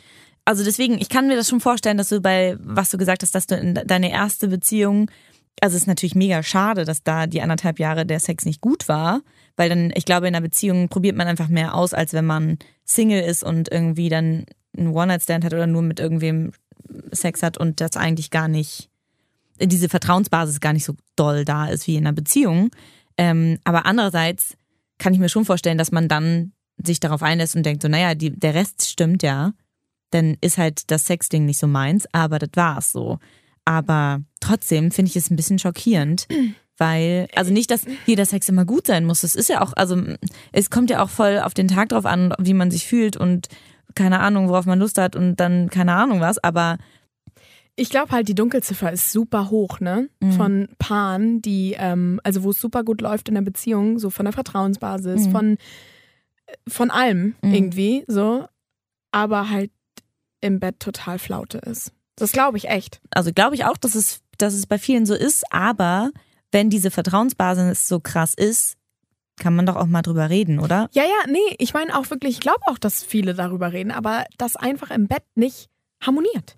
Also 0.47 0.65
deswegen, 0.65 0.95
ich 0.99 1.09
kann 1.11 1.27
mir 1.29 1.37
das 1.37 1.49
schon 1.49 1.61
vorstellen, 1.61 1.99
dass 1.99 2.09
du 2.09 2.21
bei, 2.23 2.57
was 2.61 2.89
du 2.91 2.97
gesagt 2.97 3.23
hast, 3.23 3.35
dass 3.35 3.47
du 3.47 3.57
in 3.57 3.75
de- 3.75 3.85
deine 3.85 4.11
erste 4.13 4.49
Beziehung, 4.49 5.11
also 5.61 5.75
es 5.77 5.83
ist 5.83 5.89
natürlich 5.89 6.15
mega 6.15 6.43
schade, 6.43 6.85
dass 6.87 7.03
da 7.03 7.27
die 7.27 7.43
anderthalb 7.43 7.79
Jahre 7.79 8.07
der 8.07 8.21
Sex 8.21 8.47
nicht 8.47 8.61
gut 8.63 8.89
war, 8.89 9.21
weil 9.57 9.69
dann, 9.69 9.93
ich 9.95 10.05
glaube, 10.07 10.27
in 10.29 10.35
einer 10.35 10.43
Beziehung 10.47 10.89
probiert 10.89 11.17
man 11.17 11.27
einfach 11.27 11.49
mehr 11.49 11.75
aus, 11.75 11.93
als 11.93 12.13
wenn 12.15 12.27
man 12.27 12.59
Single 12.85 13.23
ist 13.23 13.43
und 13.43 13.71
irgendwie 13.71 14.09
dann 14.09 14.47
einen 14.77 14.89
One-Night-Stand 14.95 15.45
hat 15.45 15.53
oder 15.53 15.67
nur 15.67 15.83
mit 15.83 16.01
irgendwem 16.01 16.53
Sex 17.13 17.43
hat 17.43 17.59
und 17.59 17.81
das 17.81 17.97
eigentlich 17.97 18.31
gar 18.31 18.49
nicht 18.49 18.91
diese 19.61 19.89
Vertrauensbasis 19.89 20.61
gar 20.61 20.73
nicht 20.73 20.85
so 20.85 20.95
doll 21.17 21.45
da 21.45 21.67
ist 21.69 21.87
wie 21.87 21.97
in 21.97 22.07
einer 22.07 22.15
Beziehung. 22.15 22.71
Ähm, 23.17 23.59
aber 23.65 23.87
andererseits 23.87 24.57
kann 24.99 25.15
ich 25.15 25.21
mir 25.21 25.29
schon 25.29 25.45
vorstellen, 25.45 25.79
dass 25.79 25.93
man 25.93 26.09
dann 26.09 26.53
sich 26.83 27.01
darauf 27.01 27.23
einlässt 27.23 27.57
und 27.57 27.65
denkt, 27.65 27.83
so, 27.83 27.89
naja, 27.89 28.15
die, 28.15 28.31
der 28.31 28.55
Rest 28.55 28.89
stimmt 28.89 29.23
ja. 29.23 29.53
Dann 30.11 30.37
ist 30.41 30.59
halt 30.59 30.91
das 30.91 31.07
Sexding 31.07 31.47
nicht 31.47 31.59
so 31.59 31.67
meins, 31.67 32.07
aber 32.13 32.39
das 32.39 32.51
war's 32.55 32.93
so. 32.93 33.19
Aber 33.65 34.21
trotzdem 34.41 34.91
finde 34.91 35.11
ich 35.11 35.17
es 35.17 35.31
ein 35.31 35.37
bisschen 35.37 35.59
schockierend, 35.59 36.29
weil, 36.79 37.29
also 37.35 37.53
nicht, 37.53 37.71
dass 37.71 37.87
jeder 38.05 38.27
Sex 38.27 38.49
immer 38.49 38.65
gut 38.65 38.87
sein 38.87 39.05
muss. 39.05 39.23
Es 39.23 39.35
ist 39.35 39.49
ja 39.49 39.63
auch, 39.63 39.73
also 39.73 40.01
es 40.53 40.71
kommt 40.71 40.91
ja 40.91 41.03
auch 41.03 41.11
voll 41.11 41.41
auf 41.41 41.55
den 41.55 41.69
Tag 41.69 41.89
drauf 41.89 42.07
an, 42.07 42.35
wie 42.39 42.55
man 42.55 42.71
sich 42.71 42.87
fühlt 42.87 43.17
und 43.17 43.49
keine 43.95 44.21
Ahnung, 44.21 44.49
worauf 44.49 44.67
man 44.67 44.79
Lust 44.79 44.99
hat 44.99 45.17
und 45.17 45.37
dann 45.37 45.71
keine 45.71 45.95
Ahnung 45.95 46.21
was, 46.21 46.39
aber 46.43 46.79
Ich 47.79 47.91
glaube 47.91 48.11
halt, 48.13 48.27
die 48.29 48.35
Dunkelziffer 48.35 48.91
ist 48.91 49.13
super 49.13 49.51
hoch, 49.51 49.81
ne? 49.81 50.09
Mhm. 50.21 50.33
Von 50.33 50.69
Paaren, 50.79 51.43
die, 51.43 51.75
ähm, 51.79 52.21
also 52.25 52.43
wo 52.43 52.51
es 52.51 52.59
super 52.59 52.85
gut 52.85 53.03
läuft 53.03 53.29
in 53.29 53.35
der 53.35 53.43
Beziehung, 53.43 53.99
so 53.99 54.09
von 54.09 54.25
der 54.25 54.33
Vertrauensbasis, 54.33 55.27
Mhm. 55.27 55.31
von, 55.31 55.59
von 56.69 56.91
allem 56.91 57.35
Mhm. 57.43 57.55
irgendwie, 57.55 58.05
so, 58.09 58.47
aber 59.13 59.51
halt 59.51 59.71
im 60.41 60.61
Bett 60.61 60.81
total 60.81 61.19
Flaute 61.19 61.59
ist. 61.59 61.93
Das 62.17 62.33
glaube 62.33 62.57
ich 62.57 62.69
echt. 62.69 63.01
also 63.11 63.31
glaube 63.33 63.55
ich 63.55 63.65
auch, 63.67 63.77
dass 63.77 63.95
es, 63.95 64.21
dass 64.39 64.55
es 64.55 64.67
bei 64.67 64.79
vielen 64.79 65.05
so 65.07 65.15
ist, 65.15 65.45
aber 65.53 66.11
wenn 66.53 66.71
diese 66.71 66.91
Vertrauensbasis 66.91 67.87
so 67.89 68.01
krass 68.01 68.33
ist, 68.35 68.77
kann 69.39 69.55
man 69.55 69.67
doch 69.67 69.77
auch 69.77 69.87
mal 69.87 70.03
drüber 70.03 70.31
reden, 70.31 70.59
oder? 70.59 70.89
Ja, 70.93 71.03
ja, 71.05 71.31
nee, 71.31 71.57
ich 71.59 71.75
meine 71.75 71.97
auch 71.97 72.11
wirklich, 72.11 72.35
ich 72.35 72.41
glaube 72.41 72.61
auch, 72.67 72.79
dass 72.79 73.05
viele 73.05 73.35
darüber 73.35 73.73
reden, 73.73 73.91
aber 73.91 74.25
das 74.39 74.57
einfach 74.57 74.91
im 74.91 75.09
Bett 75.09 75.25
nicht 75.35 75.69
harmoniert. 76.01 76.57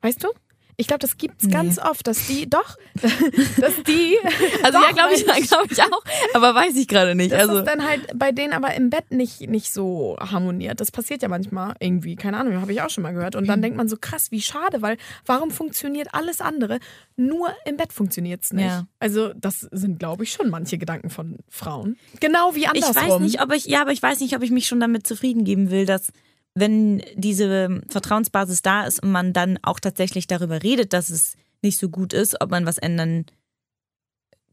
Weißt 0.00 0.24
du? 0.24 0.28
Ich 0.78 0.86
glaube, 0.88 0.98
das 0.98 1.16
gibt's 1.16 1.44
Nee. 1.44 1.52
ganz 1.52 1.78
oft, 1.78 2.06
dass 2.06 2.26
die, 2.26 2.48
doch, 2.50 2.76
dass 3.58 3.82
die. 3.86 4.16
Also 4.62 4.78
doch, 4.78 4.86
ja, 4.88 4.92
glaube 4.92 5.14
ich, 5.14 5.26
weil 5.26 5.42
glaube 5.46 5.68
ich 5.70 5.80
auch, 5.82 6.02
aber 6.34 6.54
weiß 6.54 6.76
ich 6.76 6.86
gerade 6.88 7.14
nicht. 7.14 7.32
Dass 7.32 7.40
Also 7.42 7.54
das 7.60 7.64
dann 7.64 7.86
halt 7.86 8.06
bei 8.18 8.32
denen 8.32 8.52
aber 8.52 8.74
im 8.74 8.90
Bett 8.90 9.10
nicht, 9.10 9.42
nicht 9.48 9.72
so 9.72 10.16
harmoniert. 10.20 10.80
Das 10.80 10.90
passiert 10.90 11.22
ja 11.22 11.28
manchmal 11.28 11.74
irgendwie, 11.80 12.16
keine 12.16 12.36
Ahnung, 12.38 12.60
habe 12.60 12.72
ich 12.72 12.82
auch 12.82 12.90
schon 12.90 13.02
mal 13.02 13.12
gehört. 13.12 13.34
Mhm. 13.34 13.40
Und 13.40 13.46
dann 13.48 13.62
denkt 13.62 13.76
man 13.76 13.88
so, 13.88 13.96
krass, 13.98 14.30
wie 14.30 14.42
schade, 14.42 14.82
weil 14.82 14.96
warum 15.24 15.50
funktioniert 15.50 16.08
alles 16.12 16.40
andere? 16.40 16.78
Nur 17.16 17.48
im 17.64 17.76
Bett 17.76 17.92
funktioniert's 17.92 18.52
nicht. 18.52 18.66
Ja. 18.66 18.86
Also, 18.98 19.32
das 19.34 19.60
sind, 19.70 19.98
glaube 19.98 20.24
ich, 20.24 20.32
schon 20.32 20.50
manche 20.50 20.76
Gedanken 20.78 21.10
von 21.10 21.38
Frauen. 21.48 21.96
Genau 22.20 22.54
wie 22.54 22.60
ich 22.60 22.68
andersrum. 22.68 22.96
weiß 22.96 23.20
nicht, 23.20 23.40
ob 23.42 23.52
ich, 23.52 23.66
ja, 23.66 23.80
aber 23.80 23.92
ich 23.92 24.02
weiß 24.02 24.20
nicht, 24.20 24.36
ob 24.36 24.42
ich 24.42 24.50
mich 24.50 24.66
schon 24.66 24.80
damit 24.80 25.06
zufrieden 25.06 25.44
geben 25.44 25.70
will, 25.70 25.86
dass 25.86 26.08
wenn 26.56 27.02
diese 27.14 27.82
Vertrauensbasis 27.88 28.62
da 28.62 28.84
ist 28.86 29.02
und 29.02 29.12
man 29.12 29.34
dann 29.34 29.58
auch 29.62 29.78
tatsächlich 29.78 30.26
darüber 30.26 30.62
redet, 30.62 30.94
dass 30.94 31.10
es 31.10 31.36
nicht 31.60 31.78
so 31.78 31.90
gut 31.90 32.14
ist, 32.14 32.40
ob 32.40 32.50
man 32.50 32.64
was 32.64 32.78
ändern 32.78 33.26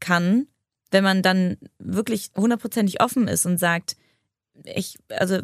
kann, 0.00 0.46
wenn 0.90 1.02
man 1.02 1.22
dann 1.22 1.56
wirklich 1.78 2.30
hundertprozentig 2.36 3.00
offen 3.02 3.26
ist 3.26 3.46
und 3.46 3.58
sagt, 3.58 3.96
ich, 4.64 4.98
also 5.08 5.38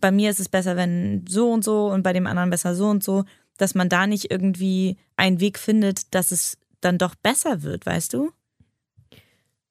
bei 0.00 0.10
mir 0.10 0.30
ist 0.30 0.40
es 0.40 0.48
besser, 0.48 0.76
wenn 0.76 1.24
so 1.28 1.52
und 1.52 1.62
so 1.62 1.86
und 1.86 2.02
bei 2.02 2.12
dem 2.12 2.26
anderen 2.26 2.50
besser 2.50 2.74
so 2.74 2.88
und 2.88 3.04
so, 3.04 3.24
dass 3.56 3.76
man 3.76 3.88
da 3.88 4.08
nicht 4.08 4.32
irgendwie 4.32 4.96
einen 5.16 5.38
Weg 5.38 5.60
findet, 5.60 6.12
dass 6.12 6.32
es 6.32 6.58
dann 6.80 6.98
doch 6.98 7.14
besser 7.14 7.62
wird, 7.62 7.86
weißt 7.86 8.14
du? 8.14 8.32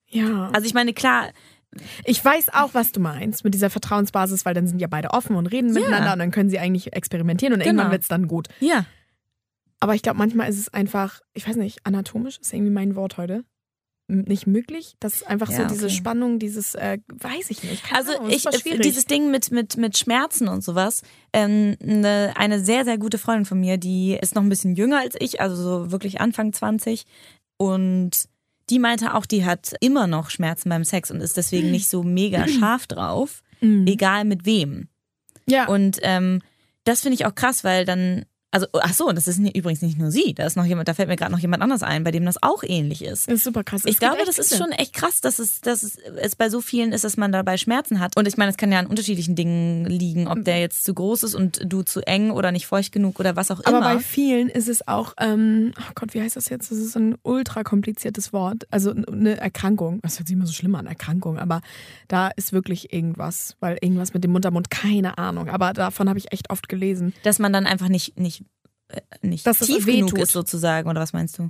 Ja. 0.08 0.50
Also 0.54 0.66
ich 0.66 0.74
meine, 0.74 0.94
klar, 0.94 1.34
Ich 2.04 2.24
weiß 2.24 2.50
auch, 2.54 2.74
was 2.74 2.92
du 2.92 3.00
meinst 3.00 3.44
mit 3.44 3.54
dieser 3.54 3.70
Vertrauensbasis, 3.70 4.44
weil 4.46 4.54
dann 4.54 4.68
sind 4.68 4.80
ja 4.80 4.88
beide 4.88 5.12
offen 5.12 5.36
und 5.36 5.48
reden 5.48 5.68
Ja. 5.68 5.74
miteinander 5.82 6.14
und 6.14 6.20
dann 6.20 6.32
können 6.32 6.50
sie 6.50 6.60
eigentlich 6.60 6.94
experimentieren 6.94 7.54
und 7.54 7.60
Genau. 7.60 7.70
irgendwann 7.70 7.92
wird's 7.92 8.08
dann 8.08 8.28
gut. 8.28 8.48
ja, 8.60 8.86
Aber 9.82 9.96
ich 9.96 10.02
glaube, 10.02 10.18
manchmal 10.18 10.50
ist 10.50 10.60
es 10.60 10.74
einfach, 10.74 11.22
ich 11.34 11.48
weiß 11.48 11.56
nicht, 11.56 11.86
anatomisch 11.86 12.38
ist 12.40 12.52
irgendwie 12.54 12.72
mein 12.72 12.96
Wort 12.96 13.18
heute. 13.18 13.44
nicht 14.12 14.48
möglich. 14.48 14.96
Das 15.00 15.14
ist 15.14 15.28
einfach 15.28 15.52
so 15.52 15.62
Ja, 15.62 15.68
diese 15.68 15.86
okay. 15.86 15.94
Spannung, 15.94 16.40
dieses, 16.40 16.74
äh, 16.74 16.98
weiß 17.14 17.52
ich 17.52 17.62
nicht. 17.64 17.84
Also 17.94 18.14
Ahnung, 18.18 18.32
ich, 18.32 18.44
dieses 18.82 19.06
Ding 19.06 19.30
mit, 19.30 19.52
mit, 19.52 19.78
mit 19.78 20.00
Schmerzen 20.00 20.48
und 20.48 20.64
sowas. 20.64 21.04
Ähm, 21.32 21.76
eine, 21.80 22.34
eine 22.36 22.60
sehr, 22.60 22.86
sehr 22.86 22.98
gute 22.98 23.20
Freundin 23.20 23.46
von 23.46 23.60
mir, 23.60 23.78
die 23.78 24.18
ist 24.20 24.34
noch 24.34 24.42
ein 24.42 24.50
bisschen 24.50 24.74
jünger 24.76 24.98
als 25.00 25.16
ich, 25.20 25.40
also 25.42 25.56
so 25.56 25.92
wirklich 25.92 26.20
Anfang 26.22 26.52
20. 26.54 27.06
Und 27.58 28.29
die 28.70 28.80
meinte 28.80 29.14
auch, 29.16 29.26
die 29.26 29.46
hat 29.46 29.74
immer 29.82 30.08
noch 30.08 30.30
Schmerzen 30.30 30.70
beim 30.70 30.84
Sex 30.84 31.12
und 31.12 31.22
ist 31.22 31.38
deswegen 31.38 31.72
nicht 31.72 31.90
so 31.90 32.04
mega 32.04 32.48
scharf 32.60 32.88
drauf, 32.88 33.42
Mhm. 33.62 33.88
egal 33.88 34.24
mit 34.26 34.46
wem. 34.46 34.88
ja. 35.46 35.68
Und 35.68 36.00
ähm, 36.04 36.42
das 36.86 37.02
finde 37.02 37.16
ich 37.16 37.26
auch 37.26 37.36
krass, 37.36 37.64
weil 37.66 37.84
dann, 37.86 38.24
also, 38.52 38.66
ach 38.74 38.94
so, 38.94 39.08
und 39.08 39.16
das 39.16 39.28
ist 39.28 39.38
übrigens 39.38 39.82
nicht 39.82 40.00
nur 40.00 40.10
sie, 40.10 40.34
da 40.34 40.46
ist 40.46 40.58
noch 40.58 40.66
jemand, 40.66 40.88
da 40.88 40.96
fällt 40.96 41.08
mir 41.08 41.16
gerade 41.16 41.32
noch 41.32 41.40
jemand 41.40 41.62
anders 41.62 41.84
ein, 41.84 42.04
bei 42.04 42.12
dem 42.12 42.26
das 42.26 42.42
auch 42.42 42.64
ähnlich 42.64 43.04
ist. 43.04 43.28
das 43.28 43.36
ist 43.36 43.44
super 43.44 43.64
krass. 43.64 43.82
Es 43.86 43.92
Ich 43.92 44.00
glaube, 44.00 44.24
das 44.26 44.40
ist 44.40 44.58
schon 44.58 44.72
echt 44.72 44.94
krass, 44.94 45.22
dass 45.22 45.38
es, 45.38 45.62
dass 45.62 45.84
es, 45.84 46.36
bei 46.36 46.50
so 46.50 46.60
vielen 46.62 46.92
ist, 46.92 47.04
dass 47.04 47.18
man 47.18 47.32
dabei 47.32 47.58
Schmerzen 47.58 48.00
hat. 48.00 48.18
Und 48.18 48.28
ich 48.28 48.38
meine, 48.38 48.50
es 48.50 48.58
kann 48.58 48.72
ja 48.72 48.80
an 48.80 48.88
unterschiedlichen 48.88 49.36
Dingen 49.36 49.86
liegen, 49.86 50.28
ob 50.28 50.44
der 50.46 50.60
jetzt 50.60 50.84
zu 50.84 50.94
groß 50.94 51.24
ist 51.24 51.36
und 51.36 51.62
du 51.64 51.84
zu 51.84 52.02
eng 52.02 52.32
oder 52.32 52.52
nicht 52.52 52.66
feucht 52.66 52.92
genug 52.92 53.20
oder 53.20 53.36
was 53.36 53.52
auch 53.52 53.60
Aber 53.66 53.78
immer. 53.78 53.94
bei 53.96 54.00
vielen 54.00 54.50
ist 54.50 54.68
es 54.68 54.88
auch, 54.88 55.14
ähm, 55.20 55.74
oh 55.78 55.92
Gott, 55.94 56.14
wie 56.14 56.22
heißt 56.22 56.36
das 56.36 56.50
jetzt? 56.50 56.72
Das 56.72 56.78
ist 56.80 56.96
ein 56.98 57.18
ultra 57.24 57.64
kompliziertes 57.64 58.34
Wort. 58.34 58.68
Also 58.72 58.92
eine 58.92 59.38
Erkrankung. 59.38 60.00
Das 60.02 60.18
hört 60.18 60.28
sich 60.28 60.36
immer 60.36 60.48
so 60.48 60.54
schlimm 60.54 60.74
an, 60.76 60.88
Erkrankung. 60.88 61.38
Aber 61.38 61.62
da 62.08 62.30
ist 62.30 62.52
wirklich 62.52 62.94
irgendwas, 62.94 63.56
weil 63.60 63.78
irgendwas 63.82 64.14
mit 64.14 64.24
dem 64.24 64.32
Muttermund, 64.32 64.70
keine 64.72 65.18
Ahnung. 65.18 65.50
Aber 65.50 65.74
davon 65.74 66.10
habe 66.10 66.18
ich 66.18 66.32
echt 66.32 66.50
oft 66.50 66.68
gelesen. 66.68 67.14
dass 67.24 67.38
man 67.38 67.54
dann 67.54 67.68
einfach 67.68 67.90
nicht, 67.90 68.18
nicht, 68.20 68.39
nicht 69.22 69.46
Dass 69.46 69.62
es 69.62 69.68
tief 69.68 69.86
genug 69.86 70.10
tut. 70.12 70.20
ist 70.20 70.32
sozusagen, 70.32 70.90
oder 70.90 71.02
was 71.02 71.14
meinst 71.14 71.38
du? 71.40 71.50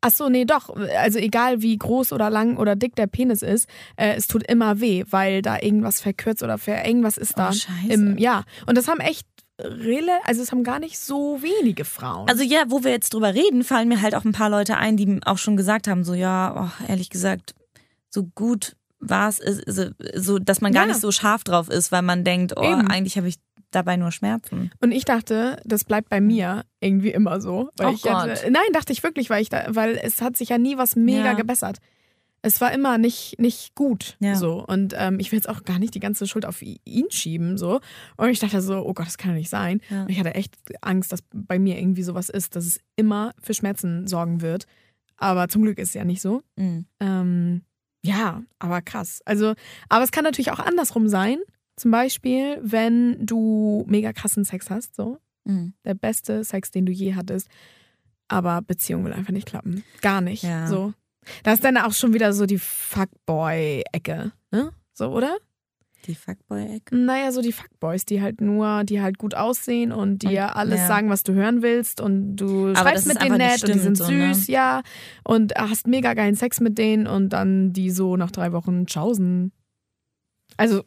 Ach 0.00 0.10
so, 0.10 0.28
nee, 0.28 0.44
doch. 0.44 0.74
Also 0.98 1.18
egal 1.18 1.62
wie 1.62 1.76
groß 1.76 2.12
oder 2.12 2.30
lang 2.30 2.58
oder 2.58 2.76
dick 2.76 2.94
der 2.96 3.06
Penis 3.06 3.42
ist, 3.42 3.68
äh, 3.96 4.14
es 4.14 4.28
tut 4.28 4.42
immer 4.46 4.80
weh, 4.80 5.04
weil 5.10 5.42
da 5.42 5.58
irgendwas 5.60 6.00
verkürzt 6.00 6.42
oder 6.42 6.58
ver 6.58 6.86
irgendwas 6.86 7.16
ist 7.16 7.38
da. 7.38 7.48
Oh, 7.48 7.52
scheiße. 7.52 7.92
Im, 7.92 8.18
ja, 8.18 8.44
und 8.66 8.76
das 8.76 8.88
haben 8.88 9.00
echt 9.00 9.26
Rille, 9.58 10.12
also 10.24 10.42
es 10.42 10.52
haben 10.52 10.64
gar 10.64 10.78
nicht 10.80 10.98
so 10.98 11.40
wenige 11.42 11.84
Frauen. 11.86 12.28
Also 12.28 12.42
ja, 12.42 12.64
wo 12.68 12.84
wir 12.84 12.90
jetzt 12.90 13.14
drüber 13.14 13.32
reden, 13.34 13.64
fallen 13.64 13.88
mir 13.88 14.02
halt 14.02 14.14
auch 14.14 14.24
ein 14.24 14.32
paar 14.32 14.50
Leute 14.50 14.76
ein, 14.76 14.98
die 14.98 15.18
auch 15.24 15.38
schon 15.38 15.56
gesagt 15.56 15.88
haben, 15.88 16.04
so 16.04 16.12
ja, 16.12 16.70
oh, 16.78 16.84
ehrlich 16.88 17.08
gesagt, 17.08 17.54
so 18.10 18.24
gut 18.34 18.76
war 19.00 19.28
es, 19.30 19.38
so, 20.14 20.38
dass 20.38 20.60
man 20.60 20.72
gar 20.72 20.82
Ja. 20.82 20.88
nicht 20.88 21.00
so 21.00 21.10
scharf 21.10 21.42
drauf 21.42 21.70
ist, 21.70 21.90
weil 21.90 22.02
man 22.02 22.22
denkt, 22.22 22.52
oh, 22.56 22.62
Eben. 22.62 22.86
eigentlich 22.88 23.16
habe 23.16 23.28
ich 23.28 23.36
dabei 23.70 23.96
nur 23.96 24.12
Schmerzen. 24.12 24.70
Und 24.80 24.92
ich 24.92 25.04
dachte, 25.04 25.60
das 25.64 25.84
bleibt 25.84 26.08
bei 26.08 26.20
mir 26.20 26.64
irgendwie 26.80 27.10
immer 27.10 27.40
so. 27.40 27.70
Weil 27.76 27.88
Oh 27.88 27.92
ich 27.92 28.04
hatte, 28.10 28.28
Gott. 28.42 28.50
nein, 28.50 28.72
dachte 28.72 28.92
ich 28.92 29.02
wirklich, 29.02 29.28
weil 29.30 29.42
ich 29.42 29.48
da, 29.48 29.64
weil 29.68 29.98
es 30.02 30.22
hat 30.22 30.36
sich 30.36 30.50
ja 30.50 30.58
nie 30.58 30.78
was 30.78 30.96
mega 30.96 31.24
Ja. 31.26 31.32
gebessert. 31.34 31.78
Es 32.42 32.60
war 32.60 32.72
immer 32.72 32.96
nicht, 32.96 33.40
nicht 33.40 33.74
gut. 33.74 34.16
Ja. 34.20 34.36
So. 34.36 34.64
Und 34.64 34.94
ähm, 34.96 35.18
ich 35.18 35.32
will 35.32 35.38
jetzt 35.38 35.48
auch 35.48 35.64
gar 35.64 35.80
nicht 35.80 35.94
die 35.94 36.00
ganze 36.00 36.28
Schuld 36.28 36.46
auf 36.46 36.62
ihn 36.62 37.06
schieben. 37.10 37.58
So. 37.58 37.80
Und 38.16 38.28
ich 38.28 38.38
dachte 38.38 38.60
so, 38.60 38.86
oh 38.86 38.94
Gott, 38.94 39.06
das 39.06 39.18
kann 39.18 39.32
ja 39.32 39.38
nicht 39.38 39.50
sein. 39.50 39.80
Ja. 39.90 40.02
Und 40.02 40.10
ich 40.10 40.18
hatte 40.20 40.34
echt 40.34 40.54
Angst, 40.80 41.10
dass 41.10 41.20
bei 41.32 41.58
mir 41.58 41.76
irgendwie 41.78 42.04
sowas 42.04 42.28
ist, 42.28 42.54
dass 42.54 42.64
es 42.66 42.78
immer 42.94 43.32
für 43.42 43.52
Schmerzen 43.54 44.06
sorgen 44.06 44.42
wird. 44.42 44.66
Aber 45.16 45.48
zum 45.48 45.62
Glück 45.62 45.78
ist 45.78 45.88
es 45.88 45.94
ja 45.94 46.04
nicht 46.04 46.22
so. 46.22 46.42
Mhm. 46.56 46.86
Ähm, 47.00 47.62
ja, 48.02 48.42
aber 48.60 48.80
krass. 48.80 49.22
Also, 49.24 49.54
aber 49.88 50.04
es 50.04 50.12
kann 50.12 50.22
natürlich 50.22 50.52
auch 50.52 50.60
andersrum 50.60 51.08
sein. 51.08 51.38
Zum 51.76 51.90
Beispiel, 51.90 52.58
wenn 52.62 53.24
du 53.24 53.84
mega 53.86 54.12
krassen 54.12 54.44
Sex 54.44 54.70
hast, 54.70 54.96
so 54.96 55.18
Mhm. 55.44 55.74
der 55.84 55.94
beste 55.94 56.42
Sex, 56.42 56.72
den 56.72 56.86
du 56.86 56.92
je 56.92 57.14
hattest, 57.14 57.48
aber 58.28 58.62
Beziehung 58.62 59.04
will 59.04 59.12
einfach 59.12 59.32
nicht 59.32 59.46
klappen. 59.46 59.84
Gar 60.02 60.20
nicht. 60.20 60.42
Ja. 60.42 60.66
So. 60.66 60.92
Da 61.44 61.52
ist 61.52 61.62
dann 61.64 61.76
auch 61.76 61.92
schon 61.92 62.14
wieder 62.14 62.32
so 62.32 62.46
die 62.46 62.58
Fuckboy-Ecke, 62.58 64.32
ne? 64.50 64.72
So, 64.92 65.10
oder? 65.10 65.36
Die 66.06 66.14
Fuckboy-Ecke. 66.14 66.94
Naja, 66.96 67.32
so 67.32 67.42
die 67.42 67.52
Fuckboys, 67.52 68.04
die 68.04 68.22
halt 68.22 68.40
nur, 68.40 68.84
die 68.84 69.00
halt 69.00 69.18
gut 69.18 69.34
aussehen 69.34 69.92
und 69.92 70.22
dir 70.22 70.54
alles 70.56 70.80
ja. 70.80 70.86
sagen, 70.86 71.10
was 71.10 71.22
du 71.24 71.32
hören 71.32 71.62
willst 71.62 72.00
und 72.00 72.36
du 72.36 72.68
Aber 72.70 72.76
schreibst 72.90 73.06
mit 73.08 73.20
denen 73.20 73.38
nett 73.38 73.64
und 73.64 73.74
die 73.74 73.78
sind 73.78 73.96
stimmt, 73.96 74.08
so, 74.08 74.10
ne? 74.10 74.34
süß, 74.34 74.46
ja, 74.48 74.82
und 75.24 75.54
hast 75.56 75.86
mega 75.86 76.14
geilen 76.14 76.36
Sex 76.36 76.60
mit 76.60 76.78
denen 76.78 77.06
und 77.06 77.30
dann 77.30 77.72
die 77.72 77.90
so 77.90 78.16
nach 78.16 78.30
drei 78.30 78.52
Wochen 78.52 78.86
tschausen. 78.86 79.52
Also, 80.56 80.82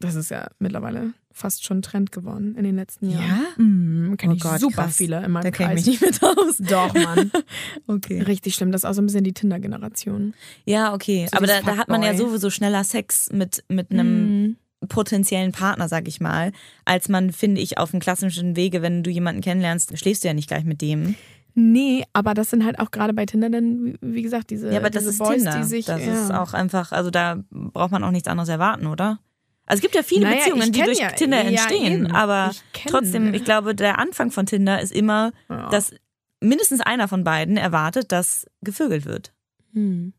das 0.00 0.14
ist 0.14 0.30
ja 0.30 0.48
mittlerweile 0.58 1.12
fast 1.30 1.64
schon 1.64 1.82
Trend 1.82 2.12
geworden 2.12 2.54
in 2.56 2.64
den 2.64 2.76
letzten 2.76 3.10
Jahren. 3.10 3.44
Mhm, 3.56 4.16
kenn 4.16 4.30
Oh 4.30 4.34
ich 4.34 4.40
Gott, 4.40 4.60
super 4.60 4.84
krass. 4.84 4.96
viele 4.96 5.24
in 5.24 5.30
meinem 5.32 5.42
Da 5.44 5.50
kenne 5.50 5.70
Kreis. 5.74 5.80
ich 5.86 6.00
mich 6.00 6.00
nicht 6.00 6.22
mit 6.22 6.38
aus. 6.38 6.56
Doch, 6.58 6.94
Mann. 6.94 7.30
Okay. 7.86 8.22
Richtig 8.22 8.54
schlimm. 8.54 8.72
Das 8.72 8.82
ist 8.82 8.84
auch 8.84 8.94
so 8.94 9.02
ein 9.02 9.06
bisschen 9.06 9.24
die 9.24 9.32
Tinder-Generation. 9.34 10.34
Ja, 10.64 10.94
okay. 10.94 11.26
So 11.30 11.36
Aber 11.36 11.46
da, 11.46 11.60
da 11.60 11.76
hat 11.76 11.88
man 11.88 12.02
ja 12.02 12.14
sowieso 12.14 12.50
schneller 12.50 12.84
Sex 12.84 13.30
mit, 13.32 13.64
mit 13.68 13.90
einem 13.90 14.06
Mhm. 14.42 14.56
potenziellen 14.88 15.52
Partner, 15.52 15.88
sag 15.88 16.08
ich 16.08 16.20
mal, 16.20 16.52
als 16.84 17.08
man, 17.08 17.32
finde 17.32 17.60
ich, 17.60 17.78
auf 17.78 17.90
dem 17.90 18.00
klassischen 18.00 18.54
Wege, 18.56 18.80
wenn 18.82 19.02
du 19.02 19.10
jemanden 19.10 19.40
kennenlernst, 19.40 19.96
schläfst 19.98 20.22
du 20.24 20.28
ja 20.28 20.34
nicht 20.34 20.48
gleich 20.48 20.64
mit 20.64 20.80
dem. 20.82 21.14
Nee, 21.56 22.04
aber 22.12 22.34
das 22.34 22.50
sind 22.50 22.64
halt 22.64 22.80
auch 22.80 22.90
gerade 22.90 23.12
bei 23.12 23.26
Tinder 23.26 23.48
dann, 23.48 23.96
wie- 24.00 24.22
gesagt, 24.22 24.50
diese, 24.50 24.70
Ja, 24.72 24.78
aber 24.80 24.90
das 24.90 25.04
ist 25.06 25.18
Boys, 25.18 25.36
Tinder. 25.42 25.56
die 25.58 25.62
sich. 25.64 25.86
das 25.86 26.04
ja. 26.04 26.12
ist 26.24 26.30
auch 26.32 26.52
einfach, 26.52 26.90
also 26.92 27.10
da 27.10 27.44
braucht 27.50 27.92
man 27.92 28.02
auch 28.02 28.10
nichts 28.10 28.26
anderes 28.28 28.48
erwarten, 28.48 28.86
oder? 28.86 29.20
Also 29.66 29.78
es 29.78 29.80
gibt 29.82 29.94
ja 29.94 30.02
viele 30.02 30.26
Naja, 30.26 30.38
Beziehungen, 30.38 30.72
die 30.72 30.82
durch 30.82 30.98
ja- 30.98 31.10
Tinder 31.12 31.42
ja, 31.42 31.48
entstehen, 31.50 32.06
eben. 32.06 32.12
aber 32.14 32.50
Ich 32.52 32.62
kenn- 32.74 32.90
trotzdem, 32.90 33.32
ich 33.34 33.44
glaube, 33.44 33.74
der 33.74 33.98
Anfang 33.98 34.30
von 34.32 34.46
Tinder 34.46 34.80
ist 34.80 34.92
immer, 34.92 35.32
dass 35.70 35.94
mindestens 36.40 36.80
einer 36.80 37.06
von 37.08 37.22
beiden 37.24 37.56
erwartet, 37.56 38.10
dass 38.12 38.46
gevögelt 38.60 39.06
wird. 39.06 39.32
Hm. 39.72 40.12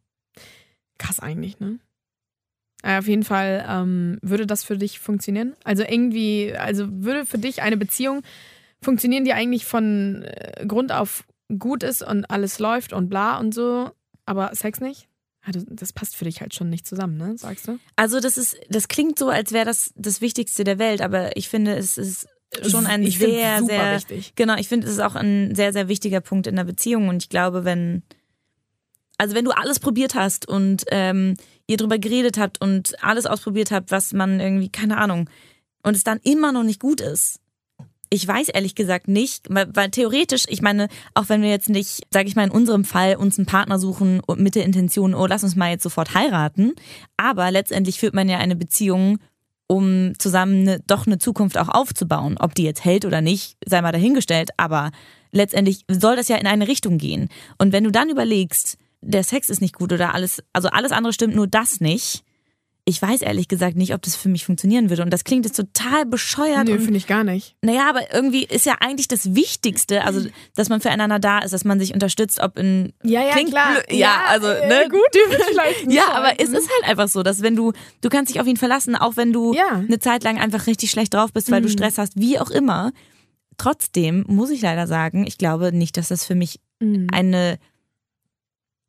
Krass 0.98 1.20
eigentlich, 1.20 1.60
ne? 1.60 1.80
Äh, 2.82 2.98
auf 3.00 3.08
jeden 3.08 3.24
Fall 3.24 3.66
ähm, 3.68 4.20
würde 4.22 4.46
das 4.48 4.64
für 4.64 4.78
dich 4.78 5.00
funktionieren. 5.00 5.54
Also 5.64 5.84
irgendwie, 5.84 6.54
also 6.58 6.88
würde 6.90 7.26
für 7.26 7.38
dich 7.38 7.62
eine 7.62 7.78
Beziehung 7.78 8.22
funktionieren, 8.86 9.26
die 9.26 9.34
eigentlich 9.34 9.66
von 9.66 10.24
äh, 10.24 10.66
Grund 10.66 10.92
auf 10.92 11.26
gut 11.60 11.84
ist 11.84 12.02
und 12.02 12.30
alles 12.30 12.60
läuft 12.60 12.94
und 12.94 13.10
bla 13.10 13.38
und 13.38 13.54
so, 13.54 13.92
aber 14.26 14.56
Sex 14.56 14.80
nicht? 14.80 15.08
Ja, 15.46 15.62
das, 15.70 15.94
passt 15.94 16.16
für 16.16 16.26
dich 16.26 16.42
halt 16.42 16.56
schon 16.56 16.70
nicht 16.70 16.88
zusammen, 16.88 17.18
ne? 17.18 17.38
Sagst 17.38 17.68
du? 17.68 17.78
Also 17.96 18.20
das 18.20 18.38
ist, 18.38 18.58
das 18.70 18.88
klingt 18.88 19.20
so, 19.20 19.30
als 19.30 19.52
wäre 19.52 19.66
das 19.66 19.92
das 19.96 20.22
Wichtigste 20.22 20.64
der 20.64 20.80
Welt, 20.80 21.02
aber 21.02 21.38
ich 21.38 21.50
finde, 21.50 21.76
es 21.76 21.98
ist 21.98 22.28
schon 22.68 22.88
ein 22.88 23.04
ich 23.04 23.20
sehr, 23.20 23.64
sehr 23.64 23.96
wichtig. 23.96 24.34
Genau, 24.36 24.56
ich 24.56 24.68
finde, 24.68 24.88
es 24.88 24.94
ist 24.94 25.02
auch 25.02 25.16
ein 25.16 25.54
sehr, 25.54 25.72
sehr 25.72 25.88
wichtiger 25.88 26.22
Punkt 26.22 26.48
in 26.48 26.56
der 26.56 26.64
Beziehung 26.64 27.10
und 27.10 27.22
ich 27.22 27.30
glaube, 27.30 27.64
wenn, 27.64 28.02
also 29.18 29.36
wenn 29.36 29.46
du 29.46 29.52
alles 29.52 29.80
probiert 29.80 30.16
hast 30.16 30.48
und 30.48 30.86
ähm, 30.90 31.36
ihr 31.68 31.78
drüber 31.78 32.00
geredet 32.00 32.40
habt 32.40 32.60
und 32.60 33.04
alles 33.04 33.28
ausprobiert 33.28 33.70
habt, 33.70 33.92
was 33.92 34.14
man 34.14 34.40
irgendwie, 34.40 34.70
keine 34.70 34.98
Ahnung, 34.98 35.30
und 35.84 35.96
es 35.96 36.04
dann 36.04 36.20
immer 36.24 36.52
noch 36.52 36.64
nicht 36.64 36.80
gut 36.80 37.02
ist. 37.02 37.40
Ich 38.10 38.28
weiß 38.28 38.50
ehrlich 38.50 38.76
gesagt 38.76 39.08
nicht, 39.08 39.48
weil, 39.50 39.90
theoretisch, 39.90 40.44
ich 40.48 40.62
meine, 40.62 40.88
auch 41.14 41.30
wenn 41.30 41.42
wir 41.42 41.50
jetzt 41.50 41.70
nicht, 41.70 42.02
sage 42.12 42.28
ich 42.28 42.36
mal, 42.36 42.46
in 42.46 42.52
unserem 42.52 42.86
Fall 42.86 43.16
uns 43.16 43.38
einen 43.38 43.48
Partner 43.48 43.80
suchen 43.80 44.20
und 44.26 44.40
mit 44.40 44.56
der 44.56 44.64
Intention, 44.64 45.16
oh, 45.16 45.26
lass 45.26 45.44
uns 45.44 45.56
mal 45.56 45.72
jetzt 45.72 45.84
sofort 45.84 46.14
heiraten, 46.14 46.74
aber 47.18 47.50
letztendlich 47.52 48.00
führt 48.00 48.14
man 48.14 48.30
ja 48.30 48.38
eine 48.38 48.56
Beziehung, 48.56 49.20
um 49.68 50.14
zusammen 50.20 50.62
eine, 50.62 50.80
doch 50.82 51.08
eine 51.08 51.18
Zukunft 51.18 51.58
auch 51.58 51.70
aufzubauen. 51.70 52.38
Ob 52.40 52.54
die 52.56 52.64
jetzt 52.64 52.86
hält 52.86 53.06
oder 53.06 53.22
nicht, 53.22 53.58
sei 53.66 53.82
mal 53.82 53.92
dahingestellt, 53.92 54.52
aber 54.58 54.92
letztendlich 55.32 55.86
soll 55.90 56.16
das 56.16 56.28
ja 56.28 56.38
in 56.38 56.48
eine 56.48 56.68
Richtung 56.68 56.98
gehen. 56.98 57.30
Und 57.58 57.72
wenn 57.72 57.84
du 57.84 57.92
dann 57.92 58.10
überlegst, 58.10 58.78
der 59.02 59.24
Sex 59.24 59.50
ist 59.50 59.62
nicht 59.62 59.76
gut 59.76 59.94
oder 59.94 60.14
alles, 60.14 60.44
also 60.54 60.70
alles 60.70 60.92
andere 60.92 61.14
stimmt, 61.14 61.36
nur 61.36 61.48
das 61.48 61.80
nicht. 61.80 62.24
Ich 62.88 63.02
weiß 63.02 63.24
ehrlich 63.24 63.48
gesagt 63.48 63.76
nicht, 63.78 63.96
ob 63.96 64.04
das 64.04 64.16
für 64.16 64.30
mich 64.30 64.46
funktionieren 64.46 64.92
würde. 64.92 65.02
Und 65.02 65.10
das 65.12 65.24
klingt 65.24 65.44
jetzt 65.46 65.56
total 65.58 66.06
bescheuert. 66.06 66.68
Nö, 66.68 66.74
und 66.74 66.82
finde 66.82 66.98
ich 66.98 67.08
gar 67.08 67.24
nicht. 67.24 67.56
naja, 67.64 67.90
aber 67.90 68.14
irgendwie 68.14 68.44
ist 68.46 68.68
ja 68.68 68.76
eigentlich 68.80 69.08
das 69.08 69.34
Wichtigste, 69.34 70.04
also 70.04 70.30
dass 70.56 70.70
man 70.70 70.82
füreinander 70.82 71.18
da 71.18 71.40
ist, 71.40 71.52
dass 71.52 71.66
man 71.66 71.80
sich 71.80 71.96
unterstützt, 71.96 72.40
ob 72.40 72.60
in 72.60 72.94
Ja, 73.04 73.22
ja, 73.24 73.32
Klingt 73.32 73.50
klar. 73.50 73.74
blöd. 73.74 73.98
Ja, 74.00 74.26
also, 74.28 74.46
äh, 74.48 74.68
ne? 74.68 74.88
Gut, 74.90 75.02
vielleicht. 75.50 75.92
ja, 75.92 76.12
aber 76.14 76.40
es 76.40 76.50
ist 76.50 76.70
halt 76.70 76.88
einfach 76.88 77.08
so, 77.08 77.24
dass 77.24 77.42
wenn 77.42 77.56
du, 77.56 77.74
du 78.02 78.10
kannst 78.10 78.32
dich 78.32 78.40
auf 78.40 78.46
ihn 78.46 78.58
verlassen, 78.58 78.96
auch 78.96 79.18
wenn 79.18 79.34
du 79.34 79.56
Ja. 79.56 79.78
eine 79.80 79.98
Zeit 79.98 80.24
lang 80.24 80.38
einfach 80.38 80.68
richtig 80.68 80.92
schlecht 80.92 81.16
drauf 81.16 81.34
bist, 81.34 81.50
weil 81.50 81.64
du 81.64 81.68
Mhm. 81.70 81.74
Stress 81.74 81.98
hast, 81.98 82.20
wie 82.20 82.38
auch 82.40 82.52
immer. 82.52 82.92
Trotzdem 83.58 84.26
muss 84.28 84.50
ich 84.52 84.62
leider 84.62 84.86
sagen, 84.86 85.26
ich 85.26 85.38
glaube 85.38 85.72
nicht, 85.72 85.98
dass 85.98 86.10
das 86.10 86.26
für 86.26 86.36
mich 86.36 86.60
Mhm. 86.82 87.08
eine 87.12 87.58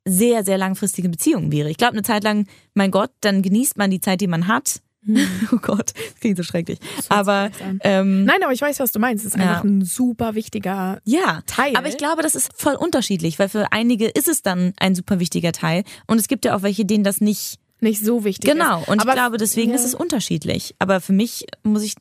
sehr, 0.07 0.43
sehr 0.45 0.57
langfristige 0.57 1.09
Beziehung 1.09 1.51
wäre. 1.51 1.69
Ich 1.69 1.77
glaube, 1.77 1.93
eine 1.93 2.03
Zeit 2.03 2.23
lang, 2.23 2.47
mein 2.73 2.91
Gott, 2.91 3.11
dann 3.21 3.41
genießt 3.41 3.77
man 3.77 3.91
die 3.91 3.99
Zeit, 4.01 4.21
die 4.21 4.27
man 4.27 4.47
hat. 4.47 4.81
Oh 5.53 5.57
Gott, 5.61 5.93
das 5.95 6.19
klingt 6.19 6.35
so 6.37 6.43
schrecklich. 6.43 6.79
Aber 7.07 7.49
ähm, 7.81 8.25
Nein, 8.25 8.43
aber 8.43 8.51
ich 8.51 8.59
weiß, 8.61 8.79
was 8.81 8.91
du 8.91 8.99
meinst. 8.99 9.25
Es 9.25 9.33
ist 9.35 9.39
Ja. 9.39 9.49
einfach 9.51 9.63
ein 9.63 9.85
super 9.85 10.35
wichtiger 10.35 10.99
ja, 11.05 11.41
Teil. 11.45 11.75
Aber 11.77 11.87
ich 11.87 11.97
glaube, 11.97 12.23
das 12.23 12.35
ist 12.35 12.51
voll 12.53 12.75
unterschiedlich, 12.75 13.39
weil 13.39 13.47
für 13.47 13.71
einige 13.71 14.07
ist 14.07 14.27
es 14.27 14.41
dann 14.41 14.73
ein 14.79 14.95
super 14.95 15.19
wichtiger 15.21 15.53
Teil. 15.53 15.83
Und 16.07 16.17
es 16.19 16.27
gibt 16.27 16.43
ja 16.43 16.55
auch 16.57 16.61
welche, 16.61 16.83
denen 16.83 17.05
das 17.05 17.21
nicht. 17.21 17.57
nicht 17.79 18.03
so 18.03 18.25
wichtig 18.25 18.49
Genau. 18.51 18.81
ist. 18.81 18.87
Und 18.89 18.99
aber 18.99 19.11
ich 19.11 19.15
glaube, 19.15 19.37
deswegen 19.37 19.69
ja. 19.69 19.75
ist 19.77 19.85
es 19.85 19.95
unterschiedlich. 19.95 20.75
Aber 20.79 20.99
für 20.99 21.13
mich 21.13 21.45
muss 21.63 21.83
ich 21.83 21.93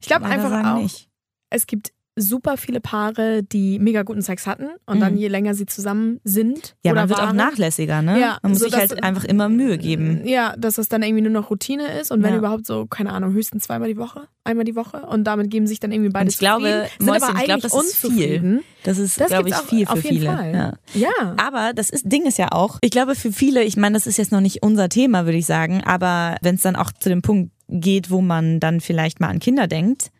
Ich 0.00 0.08
glaube 0.08 0.24
einfach 0.26 0.74
auch, 0.74 0.82
nicht. 0.82 1.08
es 1.50 1.68
gibt 1.68 1.92
super 2.20 2.56
viele 2.56 2.80
Paare, 2.80 3.42
die 3.42 3.78
mega 3.78 4.02
guten 4.02 4.22
Sex 4.22 4.46
hatten 4.46 4.66
und 4.86 4.96
Mhm. 4.96 5.00
dann 5.00 5.16
je 5.16 5.28
länger 5.28 5.54
sie 5.54 5.66
zusammen 5.66 6.20
sind 6.24 6.76
Ja, 6.84 6.92
oder 6.92 7.02
man 7.02 7.08
wird 7.10 7.20
auch 7.20 7.32
nachlässiger, 7.32 8.02
ne? 8.02 8.20
Ja, 8.20 8.38
man 8.42 8.52
muss 8.52 8.60
so 8.60 8.66
sich 8.68 8.76
halt 8.76 9.02
einfach 9.02 9.24
immer 9.24 9.48
Mühe 9.48 9.78
geben. 9.78 10.22
Ja, 10.26 10.54
dass 10.58 10.78
es 10.78 10.88
dann 10.88 11.02
irgendwie 11.02 11.22
nur 11.22 11.32
noch 11.32 11.50
Routine 11.50 11.98
ist 12.00 12.10
und 12.10 12.22
wenn 12.22 12.32
Ja. 12.32 12.38
überhaupt 12.38 12.66
so, 12.66 12.86
keine 12.86 13.12
Ahnung, 13.12 13.32
höchstens 13.32 13.64
zweimal 13.64 13.88
die 13.88 13.96
Woche, 13.96 14.28
einmal 14.44 14.64
die 14.64 14.76
Woche 14.76 14.98
und 15.06 15.24
damit 15.24 15.50
geben 15.50 15.66
sich 15.66 15.80
dann 15.80 15.92
irgendwie 15.92 16.10
beide 16.10 16.24
Und 16.24 16.32
ich 16.32 16.38
glaube, 16.38 16.86
sind 16.98 17.06
Mäuschen, 17.06 17.22
aber 17.24 17.38
ich 17.38 17.44
glaube, 17.44 17.60
das 17.62 17.74
ist 17.74 17.96
viel. 17.96 18.62
Das 18.84 18.98
ist, 18.98 19.20
Das 19.20 19.28
glaube 19.28 19.48
ich, 19.48 19.54
viel 19.56 19.86
für 19.86 19.96
viele. 19.96 20.24
Ja. 20.26 20.72
Ja. 20.94 21.36
Aber 21.36 21.72
das 21.74 21.90
ist, 21.90 22.10
Ding 22.10 22.26
ist 22.26 22.38
ja 22.38 22.52
auch, 22.52 22.78
ich 22.80 22.90
glaube 22.90 23.14
für 23.14 23.32
viele, 23.32 23.62
ich 23.64 23.76
meine, 23.76 23.94
das 23.94 24.06
ist 24.06 24.16
jetzt 24.16 24.32
noch 24.32 24.40
nicht 24.40 24.62
unser 24.62 24.88
Thema, 24.88 25.24
würde 25.24 25.38
ich 25.38 25.46
sagen, 25.46 25.82
aber 25.84 26.36
wenn 26.42 26.54
es 26.54 26.62
dann 26.62 26.76
auch 26.76 26.92
zu 26.92 27.08
dem 27.08 27.22
Punkt 27.22 27.52
geht, 27.68 28.10
wo 28.10 28.20
man 28.22 28.60
dann 28.60 28.80
vielleicht 28.80 29.20
mal 29.20 29.28
an 29.28 29.40
Kinder 29.40 29.66
denkt 29.66 30.10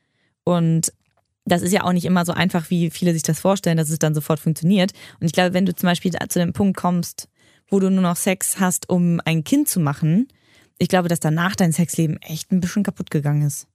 und 0.45 0.93
das 1.53 1.63
ist 1.63 1.73
ja 1.73 1.85
auch 1.85 1.93
nicht 1.93 2.05
immer 2.05 2.25
so 2.25 2.33
einfach, 2.33 2.71
wie 2.71 2.91
viele 2.91 3.13
sich 3.13 3.23
das 3.23 3.41
vorstellen, 3.41 3.77
dass 3.77 3.91
es 3.91 3.99
dann 3.99 4.15
sofort 4.15 4.41
funktioniert. 4.41 4.93
Und 5.21 5.27
ich 5.27 5.33
glaube, 5.33 5.55
wenn 5.55 5.67
du 5.67 5.75
zum 5.75 5.87
Beispiel 5.87 6.13
zu 6.29 6.39
dem 6.39 6.53
Punkt 6.53 6.77
kommst, 6.77 7.29
wo 7.69 7.79
du 7.79 7.91
nur 7.91 8.03
noch 8.03 8.17
Sex 8.17 8.59
hast, 8.59 8.89
um 8.89 9.21
ein 9.25 9.45
Kind 9.45 9.69
zu 9.69 9.79
machen, 9.79 10.29
ich 10.79 10.89
glaube, 10.89 11.09
dass 11.09 11.21
danach 11.21 11.55
dein 11.57 11.73
Sexleben 11.73 12.21
echt 12.23 12.51
ein 12.51 12.61
bisschen 12.61 12.83
kaputt 12.83 13.11
gegangen 13.11 13.47
ist. 13.47 13.68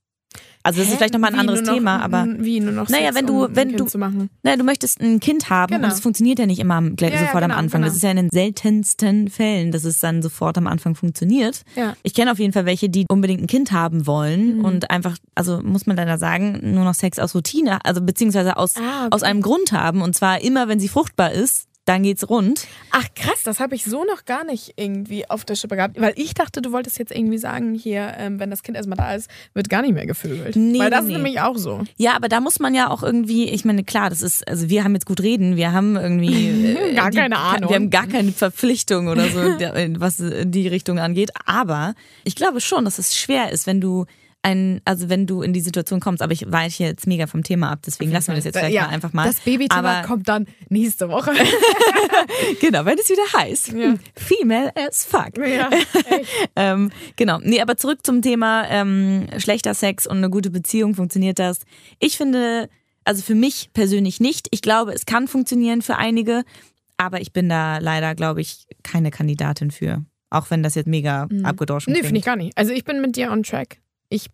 Also 0.66 0.78
das 0.78 0.86
ist 0.88 0.94
Hä? 0.94 0.96
vielleicht 0.96 1.12
nochmal 1.12 1.30
ein 1.30 1.36
Wie, 1.36 1.40
anderes 1.40 1.60
noch- 1.62 1.74
Thema, 1.74 2.00
aber 2.02 2.26
Wie 2.38 2.58
nur 2.60 2.72
noch 2.72 2.88
Naja, 2.88 3.04
Sex, 3.12 3.16
wenn 3.16 3.26
du- 3.26 3.44
um 3.44 3.54
wenn 3.56 3.76
du- 3.76 3.84
zu 3.84 3.98
machen. 3.98 4.30
na, 4.42 4.56
du 4.56 4.64
möchtest 4.64 4.98
ein 5.00 5.20
Kind 5.20 5.50
haben 5.50 5.74
Genau. 5.74 5.86
und 5.88 5.92
es 5.92 6.00
funktioniert 6.00 6.38
ja 6.38 6.46
nicht 6.46 6.58
immer 6.58 6.76
am- 6.76 6.96
gleich 6.96 7.10
Ja, 7.12 7.16
ja, 7.20 7.26
sofort 7.26 7.42
am 7.44 7.50
genau, 7.50 7.60
Anfang. 7.60 7.82
Das 7.82 7.90
genau. 7.92 7.96
ist 7.96 8.02
ja 8.02 8.10
in 8.10 8.16
den 8.16 8.30
seltensten 8.30 9.28
Fällen, 9.28 9.72
dass 9.72 9.84
es 9.84 9.98
dann 9.98 10.22
sofort 10.22 10.56
am 10.56 10.66
Anfang 10.66 10.94
funktioniert. 10.94 11.62
Ja. 11.76 11.94
Ich 12.02 12.14
kenne 12.14 12.32
auf 12.32 12.38
jeden 12.38 12.52
Fall 12.54 12.64
welche, 12.64 12.88
die 12.88 13.04
unbedingt 13.08 13.42
ein 13.42 13.46
Kind 13.46 13.72
haben 13.72 14.06
wollen 14.06 14.58
Mhm. 14.58 14.64
und 14.64 14.90
einfach, 14.90 15.16
also 15.34 15.60
muss 15.62 15.86
man 15.86 15.96
leider 15.96 16.16
sagen, 16.16 16.58
nur 16.74 16.84
noch 16.84 16.94
Sex 16.94 17.18
aus 17.18 17.34
Routine, 17.34 17.84
also 17.84 18.00
beziehungsweise 18.00 18.56
aus, 18.56 18.74
Ah, 18.76 19.06
okay. 19.06 19.08
aus 19.10 19.22
einem 19.22 19.42
Grund 19.42 19.72
haben 19.72 20.00
und 20.00 20.14
zwar 20.14 20.40
immer, 20.40 20.66
wenn 20.68 20.80
sie 20.80 20.88
fruchtbar 20.88 21.32
ist, 21.32 21.66
dann 21.84 22.02
geht's 22.02 22.28
rund. 22.30 22.66
Ach 22.92 23.06
krass, 23.14 23.42
das 23.44 23.60
habe 23.60 23.74
ich 23.74 23.84
so 23.84 24.04
noch 24.04 24.24
gar 24.24 24.44
nicht 24.44 24.72
irgendwie 24.76 25.28
auf 25.28 25.44
der 25.44 25.54
Schippe 25.54 25.76
gehabt. 25.76 26.00
Weil 26.00 26.14
ich 26.16 26.32
dachte, 26.32 26.62
du 26.62 26.72
wolltest 26.72 26.98
jetzt 26.98 27.12
irgendwie 27.12 27.36
sagen, 27.38 27.74
hier, 27.74 28.14
ähm, 28.16 28.40
wenn 28.40 28.50
das 28.50 28.62
Kind 28.62 28.76
erstmal 28.76 28.96
da 28.96 29.14
ist, 29.14 29.28
wird 29.52 29.68
gar 29.68 29.82
nicht 29.82 29.92
mehr 29.92 30.06
gevögelt. 30.06 30.56
Nee, 30.56 30.78
weil 30.78 30.90
das 30.90 31.04
nee, 31.04 31.12
ist 31.12 31.16
nämlich 31.16 31.40
auch 31.40 31.58
so. 31.58 31.82
Ja, 31.96 32.16
aber 32.16 32.28
da 32.28 32.40
muss 32.40 32.58
man 32.58 32.74
ja 32.74 32.88
auch 32.88 33.02
irgendwie, 33.02 33.50
ich 33.50 33.64
meine, 33.66 33.84
klar, 33.84 34.08
das 34.08 34.22
ist, 34.22 34.48
also 34.48 34.70
wir 34.70 34.82
haben 34.82 34.94
jetzt 34.94 35.06
gut 35.06 35.20
reden, 35.20 35.56
wir 35.56 35.72
haben 35.72 35.96
irgendwie 35.96 36.48
äh, 36.74 36.94
Gar 36.94 37.10
keine 37.10 37.36
Ahnung. 37.36 37.68
Wir 37.68 37.76
haben 37.76 37.90
gar 37.90 38.06
keine 38.06 38.32
Verpflichtung 38.32 39.08
oder 39.08 39.28
so, 39.28 39.58
der- 39.58 39.74
was 40.00 40.16
die 40.18 40.68
Richtung 40.68 40.98
angeht. 40.98 41.30
Aber 41.44 41.94
ich 42.24 42.34
glaube 42.34 42.60
schon, 42.62 42.84
dass 42.86 42.98
es 42.98 43.14
schwer 43.16 43.52
ist, 43.52 43.66
wenn 43.66 43.80
du 43.80 44.06
ein, 44.44 44.80
also 44.84 45.08
wenn 45.08 45.26
du 45.26 45.42
in 45.42 45.52
die 45.52 45.60
Situation 45.60 46.00
kommst, 46.00 46.22
aber 46.22 46.32
ich 46.32 46.44
weiche 46.52 46.84
jetzt 46.84 47.06
mega 47.06 47.26
vom 47.26 47.42
Thema 47.42 47.70
ab, 47.70 47.80
deswegen 47.86 48.12
lassen 48.12 48.28
wir 48.28 48.34
das 48.36 48.44
jetzt 48.44 48.58
vielleicht 48.58 48.74
ja, 48.74 48.82
mal 48.82 48.90
einfach 48.90 49.12
mal. 49.12 49.26
Das 49.26 49.40
Babythema 49.40 50.02
kommt 50.02 50.28
dann 50.28 50.46
nächste 50.68 51.08
Woche. 51.08 51.32
genau, 52.60 52.84
wenn 52.84 52.98
es 52.98 53.08
wieder 53.08 53.22
heißt. 53.36 53.72
Ja. 53.72 53.94
Female 54.14 54.70
as 54.76 55.04
fuck. 55.04 55.36
ja, 55.38 55.70
Ähm, 56.56 56.90
genau. 57.16 57.38
Nee, 57.42 57.60
aber 57.60 57.76
zurück 57.76 58.00
zum 58.04 58.22
Thema 58.22 58.66
ähm, 58.68 59.26
schlechter 59.38 59.74
Sex 59.74 60.06
und 60.06 60.18
eine 60.18 60.30
gute 60.30 60.50
Beziehung. 60.50 60.94
Funktioniert 60.94 61.38
das? 61.38 61.60
Ich 61.98 62.16
finde, 62.16 62.68
also 63.04 63.22
für 63.22 63.34
mich 63.34 63.70
persönlich 63.72 64.20
nicht. 64.20 64.48
Ich 64.50 64.62
glaube, 64.62 64.92
es 64.92 65.06
kann 65.06 65.26
funktionieren 65.28 65.82
für 65.82 65.96
einige, 65.96 66.42
aber 66.96 67.20
ich 67.20 67.32
bin 67.32 67.48
da 67.48 67.78
leider, 67.78 68.14
glaube 68.14 68.40
ich, 68.40 68.66
keine 68.82 69.10
Kandidatin 69.10 69.70
für. 69.70 70.04
Auch 70.30 70.50
wenn 70.50 70.62
das 70.62 70.74
jetzt 70.74 70.86
mega 70.86 71.26
Mhm. 71.30 71.44
abgedroschen 71.44 71.92
Nee, 71.92 72.00
klingt. 72.00 72.06
finde 72.08 72.18
ich 72.20 72.24
gar 72.26 72.36
nicht. 72.36 72.56
Also 72.58 72.72
ich 72.72 72.84
bin 72.84 73.00
mit 73.00 73.16
dir 73.16 73.30
on 73.30 73.42
track. 73.42 73.78
Ich 74.14 74.26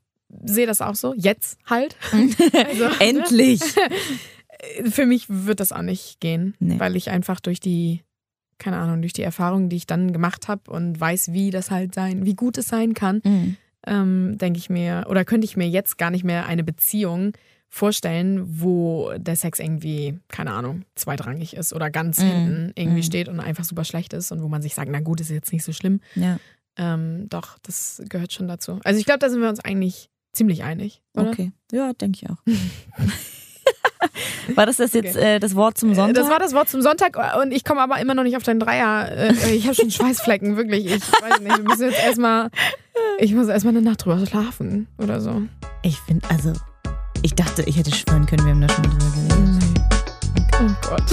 sehe 0.44 0.66
das 0.66 0.80
auch 0.82 0.94
so. 0.94 1.14
Jetzt 1.16 1.58
halt. 1.66 1.96
also, 2.12 2.84
Endlich! 3.00 3.60
Für 4.90 5.06
mich 5.06 5.26
wird 5.28 5.58
das 5.60 5.72
auch 5.72 5.80
nicht 5.82 6.20
gehen, 6.20 6.54
Nee. 6.58 6.78
weil 6.78 6.94
ich 6.96 7.08
einfach 7.08 7.40
durch 7.40 7.60
die, 7.60 8.02
keine 8.58 8.76
Ahnung, 8.76 9.00
durch 9.00 9.14
die 9.14 9.22
Erfahrungen, 9.22 9.70
die 9.70 9.76
ich 9.76 9.86
dann 9.86 10.12
gemacht 10.12 10.48
habe 10.48 10.70
und 10.70 11.00
weiß, 11.00 11.32
wie 11.32 11.50
das 11.50 11.70
halt 11.70 11.94
sein, 11.94 12.26
wie 12.26 12.34
gut 12.34 12.58
es 12.58 12.68
sein 12.68 12.92
kann, 12.92 13.22
Mhm. 13.24 13.56
ähm, 13.86 14.36
denke 14.36 14.58
ich 14.58 14.68
mir, 14.68 15.06
oder 15.08 15.24
könnte 15.24 15.46
ich 15.46 15.56
mir 15.56 15.66
jetzt 15.68 15.96
gar 15.96 16.10
nicht 16.10 16.24
mehr 16.24 16.44
eine 16.46 16.62
Beziehung 16.62 17.32
vorstellen, 17.70 18.60
wo 18.60 19.12
der 19.16 19.36
Sex 19.36 19.60
irgendwie, 19.60 20.18
keine 20.28 20.52
Ahnung, 20.52 20.84
zweitrangig 20.96 21.54
ist 21.56 21.72
oder 21.72 21.88
ganz 21.88 22.18
Mhm. 22.18 22.24
hinten 22.26 22.72
irgendwie 22.74 22.98
Mhm. 22.98 23.04
steht 23.04 23.28
und 23.28 23.40
einfach 23.40 23.64
super 23.64 23.84
schlecht 23.84 24.12
ist 24.12 24.30
und 24.32 24.42
wo 24.42 24.48
man 24.48 24.60
sich 24.60 24.74
sagt, 24.74 24.90
na 24.90 25.00
gut, 25.00 25.20
ist 25.22 25.30
jetzt 25.30 25.52
nicht 25.54 25.64
so 25.64 25.72
schlimm. 25.72 26.00
Ja, 26.16 26.38
Ähm, 26.82 27.26
doch, 27.28 27.58
das 27.62 28.00
gehört 28.08 28.32
schon 28.32 28.48
dazu. 28.48 28.80
Also 28.84 28.98
ich 28.98 29.04
glaube, 29.04 29.18
da 29.18 29.28
sind 29.28 29.42
wir 29.42 29.50
uns 29.50 29.60
eigentlich 29.60 30.08
ziemlich 30.32 30.62
einig, 30.64 31.02
oder? 31.14 31.28
okay. 31.28 31.52
Ja, 31.72 31.92
denke 31.92 32.20
ich 32.22 32.30
auch. 32.30 32.38
War 34.54 34.64
das 34.66 34.78
das 34.78 34.92
jetzt 34.94 35.14
äh, 35.16 35.38
das 35.38 35.54
Wort 35.54 35.76
zum 35.78 35.92
Äh, 35.92 35.94
Sonntag? 35.94 36.14
Das 36.14 36.28
war 36.30 36.38
das 36.38 36.52
Wort 36.54 36.68
zum 36.70 36.80
Sonntag 36.82 37.16
und 37.42 37.52
ich 37.52 37.64
komme 37.64 37.80
aber 37.82 38.00
immer 38.00 38.14
noch 38.14 38.22
nicht 38.22 38.36
auf 38.36 38.42
deinen 38.42 38.58
Dreier. 38.60 39.08
Äh, 39.10 39.32
Ich 39.54 39.64
habe 39.66 39.74
schon 39.74 39.90
Schweißflecken, 39.90 40.56
wirklich. 40.56 40.86
Ich 40.86 41.12
weiß 41.12 41.40
nicht, 41.40 41.54
wir 41.56 41.64
müssen 41.64 41.90
jetzt 41.90 42.02
erstmal, 42.02 42.50
ich 43.18 43.34
muss 43.34 43.48
erstmal 43.48 43.74
eine 43.76 43.82
Nacht 43.82 44.02
drüber 44.04 44.24
schlafen 44.26 44.86
oder 44.98 45.20
so. 45.20 45.42
ich 45.82 45.98
finde, 46.00 46.28
also, 46.30 46.52
ich 47.22 47.34
dachte, 47.34 47.62
ich 47.66 47.76
hätte 47.76 47.94
schwören 47.94 48.24
können, 48.26 48.44
wir 48.46 48.52
haben 48.52 48.60
da 48.62 48.68
schon 48.70 48.84
drüber 48.84 49.12
geredet. 49.14 49.62
Oh 50.62 50.88
Gott. 50.88 51.04